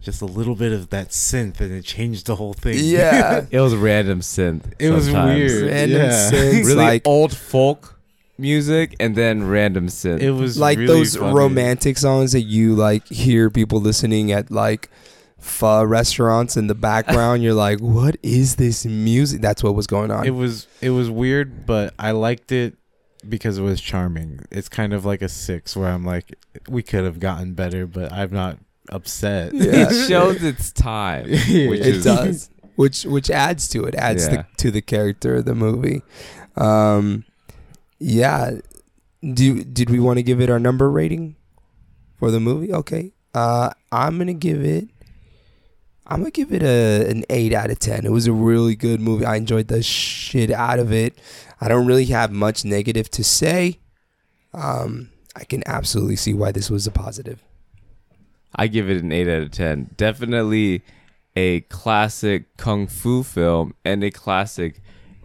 [0.00, 2.78] just a little bit of that synth, and it changed the whole thing.
[2.78, 3.46] yeah.
[3.50, 4.72] It was random synth.
[4.78, 5.70] It was weird.
[5.70, 6.30] Random yeah.
[6.30, 7.96] synths, Really like old folk
[8.38, 10.20] music and then random synth.
[10.20, 11.34] It was like really those funny.
[11.34, 14.90] romantic songs that you like hear people listening at like
[15.38, 17.42] pho uh, restaurants in the background.
[17.42, 19.40] You're like, what is this music?
[19.40, 20.26] That's what was going on.
[20.26, 22.76] It was it was weird, but I liked it
[23.28, 24.40] because it was charming.
[24.50, 26.34] It's kind of like a six where I'm like,
[26.68, 28.58] we could have gotten better, but I'm not
[28.90, 29.52] upset.
[29.54, 29.88] Yeah.
[29.90, 31.24] it shows its time.
[31.30, 34.42] Which it is does, which which adds to it, adds Yeah.
[34.42, 36.02] to, to the character of the movie.
[36.56, 37.24] Um,
[37.98, 38.58] yeah.
[39.22, 41.36] Do did we want to give it our number rating
[42.18, 42.72] for the movie?
[42.72, 43.12] Okay.
[43.34, 44.88] Uh, I'm gonna give it.
[46.06, 48.06] I'm gonna give it a an eight out of ten.
[48.06, 49.24] It was a really good movie.
[49.24, 51.18] I enjoyed the shit out of it.
[51.60, 53.80] I don't really have much negative to say.
[54.54, 57.42] Um, I can absolutely see why this was a positive.
[58.56, 59.90] I give it an 8 out of 10.
[59.96, 60.82] Definitely
[61.36, 64.80] a classic kung fu film and a classic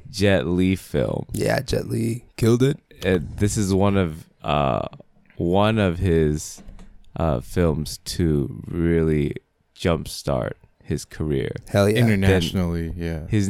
[0.09, 1.25] Jet Li film.
[1.31, 2.77] Yeah, Jet Li killed it.
[3.03, 4.87] And this is one of uh
[5.37, 6.61] one of his
[7.15, 9.35] uh films to really
[9.75, 10.53] jumpstart
[10.83, 11.51] his career.
[11.69, 11.99] Hell yeah.
[11.99, 13.25] Internationally, yeah.
[13.27, 13.49] His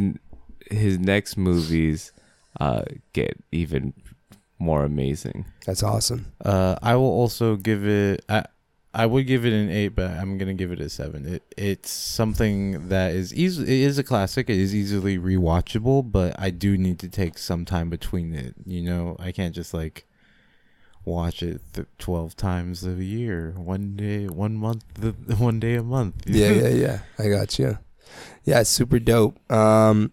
[0.69, 2.11] his next movies
[2.59, 3.93] uh get even
[4.59, 5.45] more amazing.
[5.65, 6.31] That's awesome.
[6.45, 8.23] Uh, I will also give it.
[8.29, 8.45] I
[8.93, 11.25] I would give it an eight, but I'm gonna give it a seven.
[11.25, 13.63] It it's something that is easy.
[13.63, 14.49] It is a classic.
[14.49, 18.55] It is easily rewatchable, but I do need to take some time between it.
[18.65, 20.05] You know, I can't just like
[21.05, 25.83] watch it th- twelve times a year, one day, one month, th- one day a
[25.83, 26.23] month.
[26.25, 26.99] yeah, yeah, yeah.
[27.17, 27.77] I got you.
[28.43, 29.39] Yeah, super dope.
[29.49, 30.11] Um,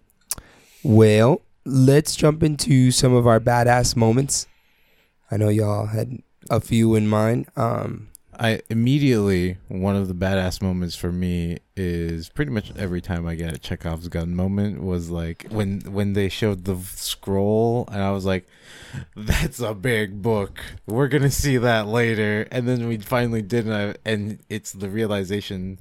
[0.84, 4.46] well, let's jump into some of our badass moments.
[5.32, 7.48] I know y'all had a few in mind.
[7.56, 8.08] Um,
[8.38, 13.34] I immediately one of the badass moments for me is pretty much every time I
[13.34, 18.12] get a Chekhov's gun moment was like when when they showed the scroll and I
[18.12, 18.46] was like,
[19.16, 20.60] "That's a big book.
[20.86, 24.88] We're gonna see that later." And then we finally did, and, I, and it's the
[24.88, 25.78] realization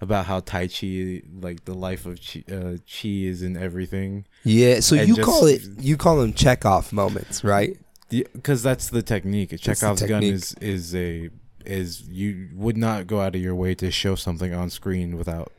[0.00, 4.26] about how Tai Chi, like the life of Chi, uh, Chi is in everything.
[4.44, 7.76] Yeah, so And you just- call it you call them Chekhov moments, right?
[8.10, 9.50] because that's the technique.
[9.50, 11.30] The Chekhov's gun is is a
[11.66, 15.52] is you would not go out of your way to show something on screen without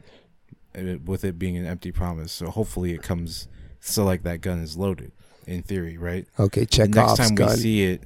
[0.74, 2.32] it, with it being an empty promise.
[2.32, 3.48] So hopefully it comes
[3.80, 5.12] so like that gun is loaded
[5.48, 6.28] in theory, right?
[6.40, 7.50] Okay, check The next time gun.
[7.50, 8.04] we see it,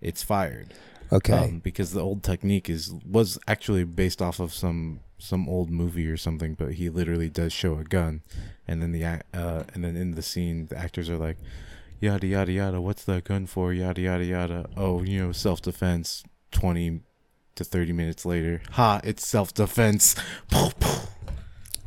[0.00, 0.72] it's fired.
[1.12, 5.70] okay, Um, because the old technique is was actually based off of some some old
[5.70, 8.20] movie or something, but he literally does show a gun,
[8.68, 11.38] and then the uh, and then in the scene the actors are like,
[12.00, 13.72] yada yada yada, what's that gun for?
[13.72, 14.68] Yada yada yada.
[14.76, 16.22] Oh, you know, self defense.
[16.52, 17.00] Twenty
[17.56, 19.00] to thirty minutes later, ha!
[19.04, 20.14] It's self defense.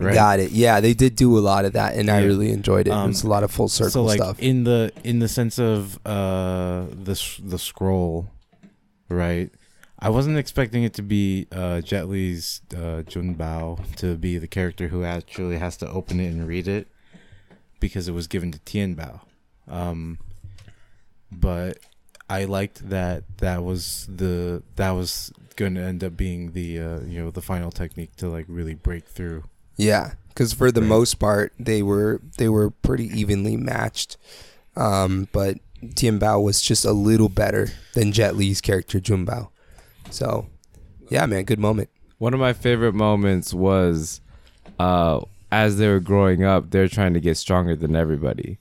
[0.01, 0.13] Right.
[0.13, 0.51] got it.
[0.51, 2.91] Yeah, they did do a lot of that, and I really enjoyed it.
[2.91, 4.39] it Um, was a lot of full circle so like stuff.
[4.39, 8.29] in the in the sense of uh the the scroll
[9.09, 9.51] right
[9.99, 14.47] i wasn't expecting it to be uh jet li's uh jun bao to be the
[14.47, 16.87] character who actually has to open it and read it
[17.81, 19.19] because it was given to tien bao
[19.67, 20.17] um
[21.29, 21.77] but
[22.29, 26.99] i liked that that was the that was going to end up being the uh
[27.11, 29.43] you know the final technique to like really break through
[29.75, 30.95] Yeah, because for the Right.
[30.97, 34.17] most part, they were they were pretty evenly matched.
[34.75, 35.57] Um, but
[35.95, 39.49] Tien Bao was just a little better than Jet Li's character Jun Bao.
[40.09, 40.47] So,
[41.09, 41.89] yeah, man, good moment.
[42.17, 44.21] One of my favorite moments was
[44.79, 45.19] uh,
[45.51, 48.59] as they were growing up, they're trying to get stronger than everybody.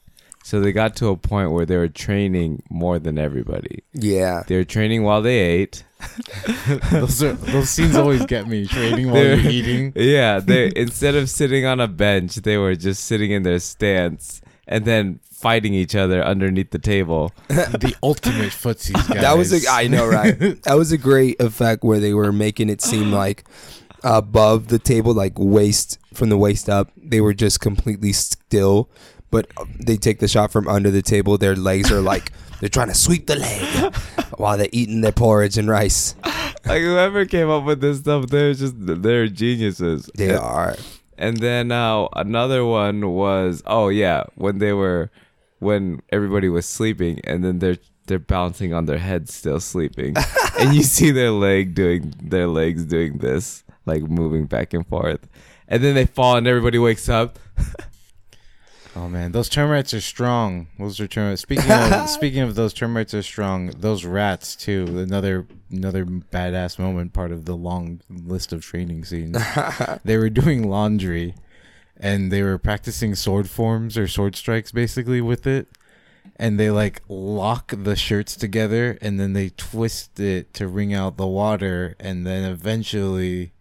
[0.48, 3.82] So they got to a point where they were training more than everybody.
[3.92, 5.84] Yeah, They were training while they ate.
[6.90, 11.16] those are those scenes always get me trading while They're- you're eating Yeah, they instead
[11.16, 15.74] of sitting on a bench, they were just sitting in their stance and then fighting
[15.74, 17.30] each other underneath the table.
[17.48, 18.94] the ultimate footsie.
[18.94, 19.20] guys.
[19.20, 20.62] that was a I know right.
[20.62, 23.44] that was a great effect where they were making it seem like
[24.02, 28.88] above the table, like waist from the waist up, they were just completely still.
[29.30, 31.36] But they take the shot from under the table.
[31.38, 33.94] Their legs are like they're trying to sweep the leg
[34.36, 36.14] while they're eating their porridge and rice.
[36.64, 40.10] Like whoever came up with this stuff, they're just they're geniuses.
[40.14, 40.76] They are.
[41.16, 45.10] And then uh, another one was oh yeah, when they were
[45.60, 50.16] when everybody was sleeping and then they're they're bouncing on their heads still sleeping.
[50.58, 55.26] and you see their leg doing their legs doing this, like moving back and forth.
[55.68, 57.38] And then they fall and everybody wakes up.
[58.98, 60.66] Oh man, those termites are strong.
[60.76, 61.42] Those are termites.
[61.42, 63.70] Speaking of speaking of those termites are strong.
[63.78, 64.86] Those rats too.
[64.88, 67.12] Another another badass moment.
[67.12, 69.38] Part of the long list of training scenes.
[70.04, 71.36] they were doing laundry,
[71.96, 75.68] and they were practicing sword forms or sword strikes basically with it.
[76.34, 81.16] And they like lock the shirts together, and then they twist it to wring out
[81.16, 83.52] the water, and then eventually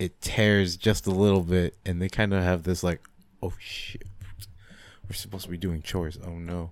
[0.00, 3.00] it tears just a little bit, and they kind of have this like,
[3.42, 4.02] oh shit,
[5.08, 6.18] we're supposed to be doing chores.
[6.24, 6.70] Oh no.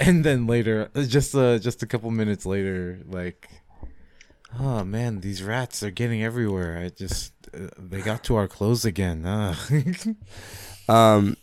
[0.00, 3.48] And then later, just uh, just a couple minutes later, like,
[4.58, 6.78] oh man, these rats are getting everywhere.
[6.78, 9.26] I just uh, they got to our clothes again.
[9.26, 9.54] Uh.
[10.88, 11.36] Um,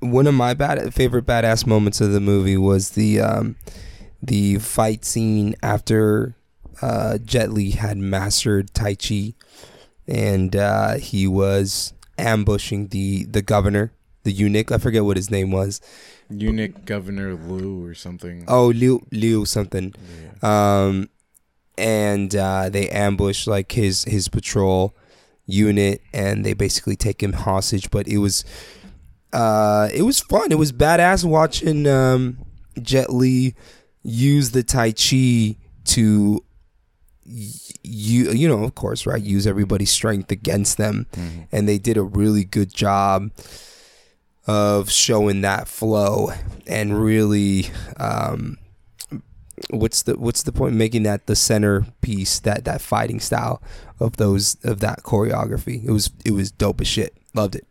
[0.00, 3.56] one of my bad favorite badass moments of the movie was the um,
[4.22, 6.34] the fight scene after
[6.82, 9.34] uh, Jet Li had mastered Tai Chi,
[10.08, 13.92] and uh, he was ambushing the the governor,
[14.22, 14.70] the eunuch.
[14.72, 15.80] I forget what his name was.
[16.28, 18.44] Eunuch Governor Liu or something.
[18.46, 19.94] Oh, Liu Liu something.
[20.42, 20.84] Yeah.
[20.86, 21.08] Um,
[21.78, 24.94] and uh, they ambush like his his patrol
[25.46, 27.90] unit, and they basically take him hostage.
[27.90, 28.44] But it was,
[29.32, 30.52] uh, it was fun.
[30.52, 32.38] It was badass watching um,
[32.80, 33.54] Jet Li
[34.02, 35.56] use the Tai Chi
[35.86, 36.44] to,
[37.24, 39.22] you you know, of course, right?
[39.22, 41.46] Use everybody's strength against them, Mhm.
[41.52, 43.30] and they did a really good job
[44.50, 46.30] of showing that flow
[46.66, 47.66] and really
[47.98, 48.56] um
[49.70, 53.62] what's the what's the point making that the centerpiece that that fighting style
[54.00, 57.66] of those of that choreography it was it was dope as shit loved it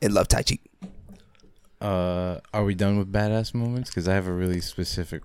[0.00, 0.56] and loved tai chi
[1.80, 3.90] Uh, are we done with badass moments?
[3.90, 5.22] Because I have a really specific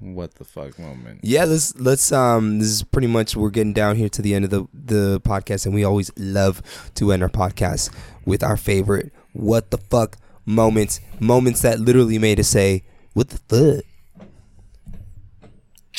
[0.00, 1.20] what the fuck moment.
[1.22, 4.44] yeah let's let's um this is pretty much we're getting down here to the end
[4.44, 6.60] of the the podcast and we always love
[6.98, 7.84] to end our podcast
[8.26, 12.82] with our favorite what the fuck moments moments that literally made us say
[13.14, 13.84] what the fuck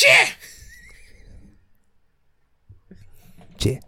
[0.02, 0.30] Yeah.
[3.60, 3.80] Yeah.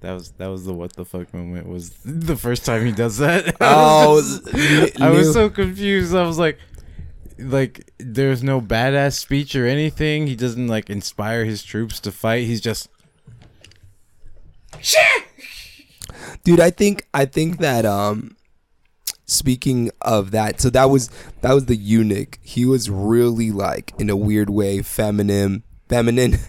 [0.00, 1.68] That was that was the what the fuck moment.
[1.68, 3.54] Was the first time he does that?
[3.60, 4.18] Oh,
[5.00, 6.14] I was Liu- so confused.
[6.14, 6.58] I was like,
[7.38, 10.26] like there's no badass speech or anything.
[10.26, 12.44] He doesn't like inspire his troops to fight.
[12.46, 12.88] He's just
[16.44, 18.36] dude i think i think that um
[19.30, 21.08] speaking of that so that was
[21.42, 22.38] that was the eunuch.
[22.42, 26.38] He was really like in a weird way feminine feminine.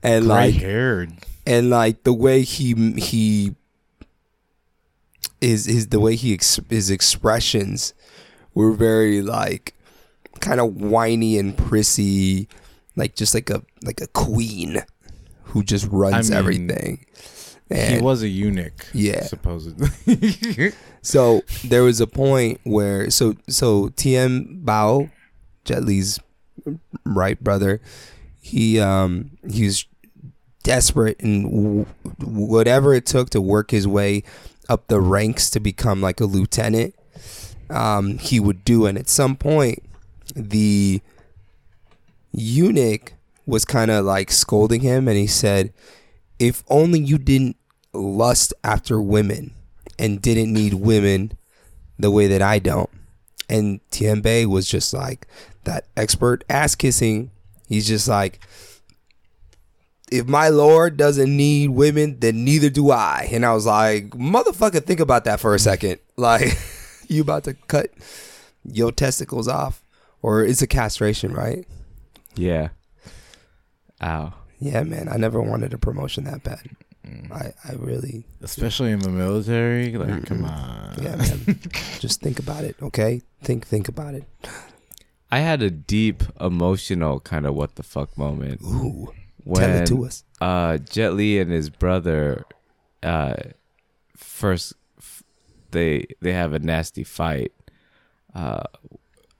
[0.00, 1.12] And gray like haired.
[1.44, 3.56] and like the way he he
[5.40, 7.94] is is the way he ex- his expressions
[8.54, 9.74] were very like
[10.40, 12.48] kind of whiny and prissy
[12.94, 14.82] like just like a like a queen
[15.50, 17.06] who just runs I mean, everything
[17.70, 18.86] He was a eunuch.
[18.94, 19.24] Yeah.
[19.24, 19.88] supposedly.
[21.02, 25.10] So there was a point where so so Tien Bao,
[25.64, 26.18] Jet Li's
[27.04, 27.80] right brother,
[28.40, 29.86] he um he was
[30.64, 31.86] desperate and w-
[32.20, 34.22] whatever it took to work his way
[34.68, 36.94] up the ranks to become like a lieutenant,
[37.70, 38.86] um he would do.
[38.86, 39.82] And at some point,
[40.34, 41.00] the
[42.32, 43.14] eunuch
[43.46, 45.72] was kind of like scolding him, and he said,
[46.38, 47.56] "If only you didn't
[47.98, 49.52] lust after women."
[49.98, 51.32] and didn't need women
[51.98, 52.90] the way that I don't.
[53.48, 55.26] And Tianbei was just like
[55.64, 57.30] that expert ass kissing.
[57.66, 58.40] He's just like,
[60.10, 63.28] if my lord doesn't need women, then neither do I.
[63.32, 65.98] And I was like, motherfucker, think about that for a second.
[66.18, 66.58] Like,
[67.06, 67.92] you about to cut
[68.64, 69.84] your testicles off,
[70.20, 71.64] or it's a castration, right?
[72.34, 72.70] Yeah.
[74.02, 74.34] Ow.
[74.58, 75.08] Yeah, man.
[75.08, 76.70] I never wanted a promotion that bad.
[77.32, 79.92] I, I really, Especially in the military.
[79.96, 80.94] Like, come on.
[81.00, 81.58] yeah, man.
[82.00, 83.22] Just think about it, okay?
[83.42, 84.24] Think, think about it.
[85.30, 89.12] I had a deep emotional kind of what the fuck moment Ooh,
[89.44, 90.24] when tell it to us.
[90.40, 92.44] uh Jet Li and his brother
[93.02, 93.34] uh
[94.16, 95.22] first f-
[95.70, 97.52] they they have a nasty fight.
[98.34, 98.62] Uh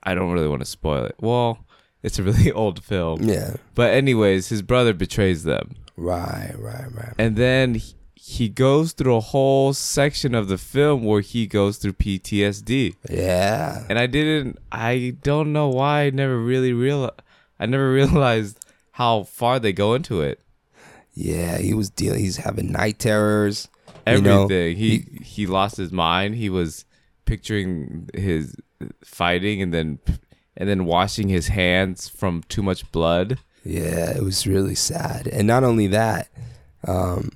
[0.03, 1.15] I don't really want to spoil it.
[1.19, 1.65] Well,
[2.03, 3.23] it's a really old film.
[3.23, 3.55] Yeah.
[3.75, 5.75] But anyways, his brother betrays them.
[5.99, 7.13] Right, right, right.
[7.17, 11.77] And then he, he goes through a whole section of the film where he goes
[11.77, 12.95] through PTSD.
[13.09, 13.85] Yeah.
[13.89, 17.11] And I didn't I don't know why I never really real
[17.59, 20.39] I never realized how far they go into it.
[21.13, 23.67] Yeah, he was dealing he's having night terrors.
[24.07, 24.77] you know, everything.
[24.77, 26.35] he he lost his mind.
[26.35, 26.85] He was
[27.25, 28.55] picturing his
[29.03, 29.99] fighting and then
[30.55, 33.39] and then washing his hands from too much blood.
[33.63, 35.27] Yeah, it was really sad.
[35.27, 36.29] And not only that,
[36.87, 37.31] um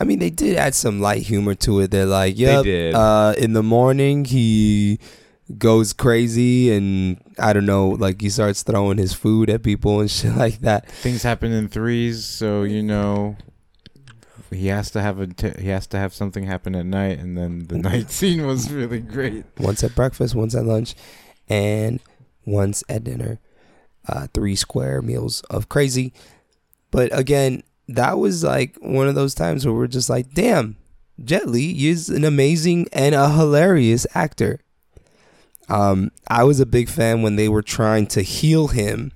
[0.00, 1.90] I mean they did add some light humor to it.
[1.90, 2.94] They're like, yep, did.
[2.94, 4.98] uh in the morning he
[5.56, 10.10] goes crazy and I don't know, like he starts throwing his food at people and
[10.16, 10.90] shit like that.
[10.90, 13.36] Things happen in threes, so you know
[14.50, 17.36] he has to have a t- he has to have something happen at night, and
[17.36, 19.44] then the night scene was really great.
[19.58, 20.94] once at breakfast, once at lunch,
[21.48, 22.00] and
[22.46, 23.38] once at dinner.
[24.08, 26.14] Uh, three square meals of crazy.
[26.90, 30.76] But again, that was like one of those times where we're just like, damn,
[31.22, 34.60] Jet Li is an amazing and a hilarious actor.
[35.68, 39.12] Um, I was a big fan when they were trying to heal him,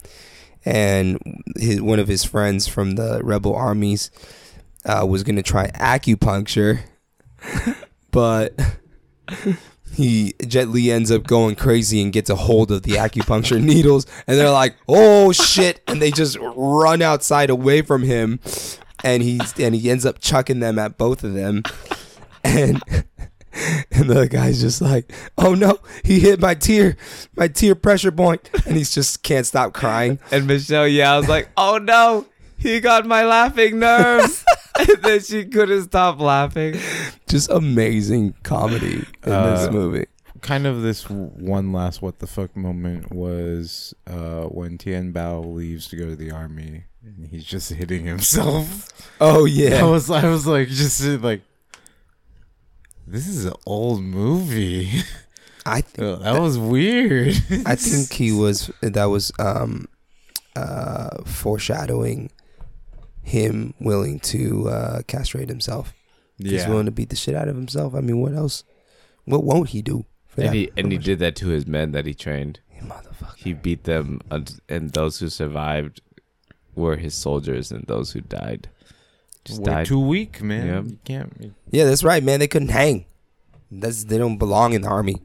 [0.64, 1.18] and
[1.56, 4.10] his, one of his friends from the rebel armies
[4.84, 6.80] uh, was going to try acupuncture,
[8.10, 8.54] but
[9.92, 14.06] he Jet Li ends up going crazy and gets a hold of the acupuncture needles,
[14.26, 18.40] and they're like, "Oh shit!" and they just run outside away from him,
[19.04, 21.62] and he's and he ends up chucking them at both of them,
[22.44, 22.82] and.
[23.90, 26.96] And the guy's just like, "Oh no, he hit my tear,
[27.36, 30.18] my tear pressure point," and he's just can't stop crying.
[30.30, 32.24] And Michelle Yeoh's like, "Oh no,
[32.62, 34.44] he got my laughing nerves."
[34.78, 36.76] and then she couldn't stop laughing.
[37.28, 38.94] Just amazing comedy
[39.24, 40.06] in this Uh, movie.
[40.40, 45.86] Kind of this one last what the fuck moment was uh, when Tien Bao leaves
[45.88, 48.88] to go to the army, and he's just hitting himself.
[49.20, 51.42] Oh yeah, I yeah, was I was like just like.
[53.06, 54.90] This is an old movie.
[55.66, 57.34] I think Oh, that was weird.
[57.66, 59.86] I think he was that was um
[60.56, 62.30] uh foreshadowing
[63.22, 65.94] him willing to uh castrate himself.
[66.38, 67.94] He's willing to beat the shit out of himself.
[67.94, 68.64] I mean, what else?
[69.24, 70.06] What won't he do?
[70.26, 72.60] For And that he and he did that to his men that he trained.
[72.74, 73.36] You motherfucker.
[73.36, 74.20] He beat them,
[74.68, 76.00] and those who survived
[76.74, 78.68] were his soldiers, and those who died
[79.44, 79.86] just We're died.
[79.86, 80.66] too weak, man.
[80.66, 80.84] Yep.
[80.84, 81.54] You can't.
[81.70, 82.40] Yeah, that's right, man.
[82.40, 83.06] They couldn't hang.
[83.70, 85.16] That's they don't belong in the army.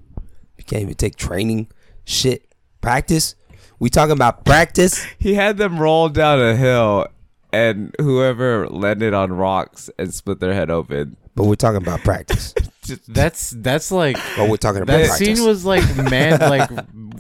[0.58, 1.68] You can't even take training,
[2.06, 2.48] shit,
[2.82, 3.36] practice.
[3.80, 5.06] We talking about practice?
[5.20, 7.08] He had them roll down a hill,
[7.54, 11.18] and whoever landed on rocks and split their head open.
[11.36, 12.54] But we're talking about practice.
[13.08, 15.38] That's that's like But we're talking about that practice.
[15.39, 16.70] scene was like man like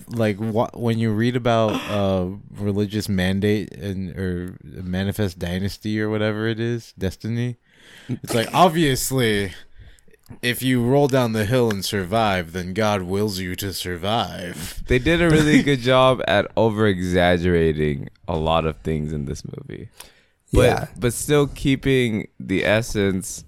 [0.07, 6.47] like wha- when you read about uh religious mandate and or manifest dynasty or whatever
[6.47, 7.57] it is destiny
[8.07, 9.51] it's like obviously
[10.41, 14.99] if you roll down the hill and survive then god wills you to survive They
[14.99, 19.89] did a really good job at over exaggerating a lot of things in this movie.
[20.53, 20.87] But yeah.
[20.99, 23.43] but still keeping the essence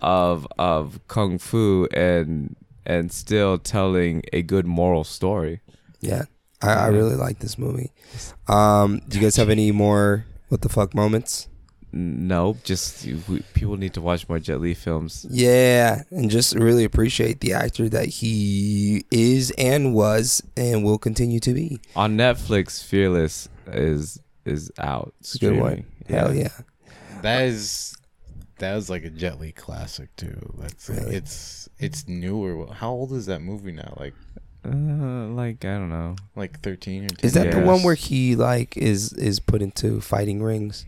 [0.00, 5.60] of of kung fu and and still telling a good moral story.
[6.00, 6.24] Yeah.
[6.62, 7.92] I, I really like this movie.
[8.48, 11.48] Um, do you guys have any more what the fuck moments?
[11.92, 15.24] No, just we- people need to watch more Jet Li films.
[15.30, 21.40] Yeah, and just really appreciate the actor that he is and was and will continue
[21.40, 21.80] to be.
[21.96, 25.14] On Netflix, Fearless is is out.
[25.20, 25.84] It's a good one.
[26.08, 26.48] Hell yeah.
[27.22, 27.96] that is
[28.58, 31.14] that was like a jet Li classic too that's Really?
[31.16, 34.14] it's it's newer how old is that movie now like
[34.64, 36.16] Uh, like I don't know.
[36.34, 40.00] like 13 or 10 Is that the one where he like is is put into
[40.00, 40.86] fighting rings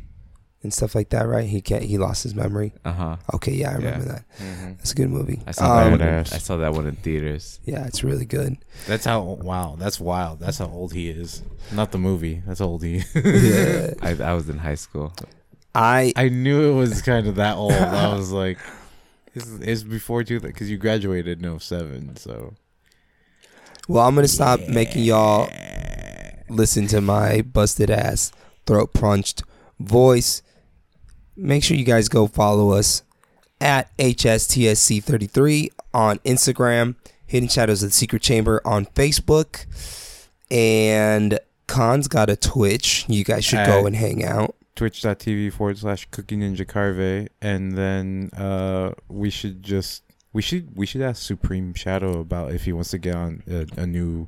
[0.62, 1.46] and stuff like that, right?
[1.48, 2.72] He can't he lost his memory.
[2.84, 3.16] Uh huh.
[3.34, 4.12] Okay, yeah, I remember Yeah.
[4.12, 4.24] that.
[4.38, 4.76] Mhm.
[4.78, 5.40] That's a good movie.
[5.46, 6.00] I saw that Um, one.
[6.02, 7.60] In, I saw that one in theaters.
[7.64, 8.58] Yeah, it's really good.
[8.86, 10.40] That's how wow, that's wild.
[10.40, 11.42] That's how old he is.
[11.72, 12.42] Not the movie.
[12.46, 13.14] That's how old he is.
[13.14, 13.94] Yeah.
[14.02, 15.14] I I was in high school.
[15.74, 17.72] I I knew it was kind of that old.
[17.72, 18.58] I was like
[19.34, 22.54] it's, it's before two because you graduated in 07, so
[23.88, 25.48] well, I'm gonna stop making y'all
[26.48, 28.32] listen to my busted ass,
[28.66, 29.42] throat punched
[29.78, 30.42] voice.
[31.36, 33.02] Make sure you guys go follow us
[33.60, 39.66] at HSTSC33 on Instagram, Hidden Shadows of the Secret Chamber on Facebook,
[40.50, 43.04] and Khan's got a Twitch.
[43.08, 44.54] You guys should go and hang out.
[44.76, 50.02] twitch.tv forward slash Cooking ninja carve and then uh we should just
[50.32, 53.66] we should we should ask supreme shadow about if he wants to get on a,
[53.76, 54.26] a new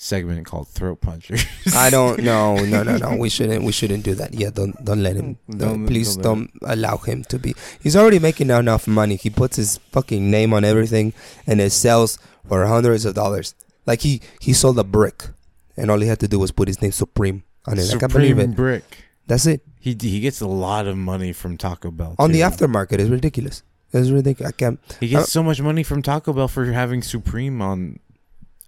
[0.00, 1.44] segment called throat punchers
[1.76, 2.56] I don't know.
[2.56, 3.16] No, no, no.
[3.16, 3.62] We shouldn't.
[3.64, 4.32] We shouldn't do that.
[4.34, 5.36] Yeah, don't don't let him.
[5.48, 7.54] Don't, Don't- please don't don't, allow him to be.
[7.82, 9.16] He's already making enough money.
[9.16, 11.12] He puts his fucking name on everything,
[11.46, 13.54] and it sells for hundreds of dollars.
[13.86, 15.28] Like he he sold a brick,
[15.76, 17.92] and all he had to do was put his name Supreme on it.
[17.94, 18.56] I can't believe supreme it.
[18.56, 18.84] brick
[19.26, 19.60] That's it.
[19.80, 23.62] he he gets a lot of money from taco bell On the aftermarket, it's ridiculous.
[23.92, 24.48] It's ridiculous.
[24.48, 24.78] I can't.
[25.00, 27.98] he gets so much money from taco bell for having supreme on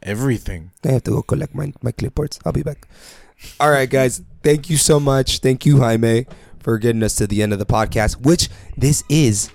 [0.02, 2.38] everything I have to go collect my my clipboards.
[2.44, 2.88] I'll be back.
[3.58, 4.22] All right, guys.
[4.42, 5.38] Thank you so much.
[5.38, 6.26] Thank you, Jaime,
[6.60, 8.16] for getting us to the end of the podcast.
[8.16, 9.50] Which this is.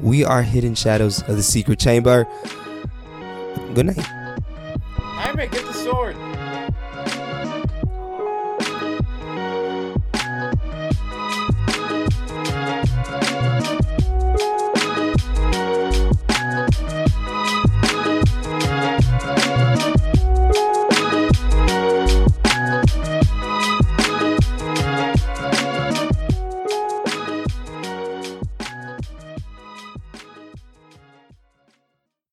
[0.00, 2.26] We are hidden shadows of the secret chamber.
[3.74, 3.98] Good night.
[3.98, 6.16] i may get the sword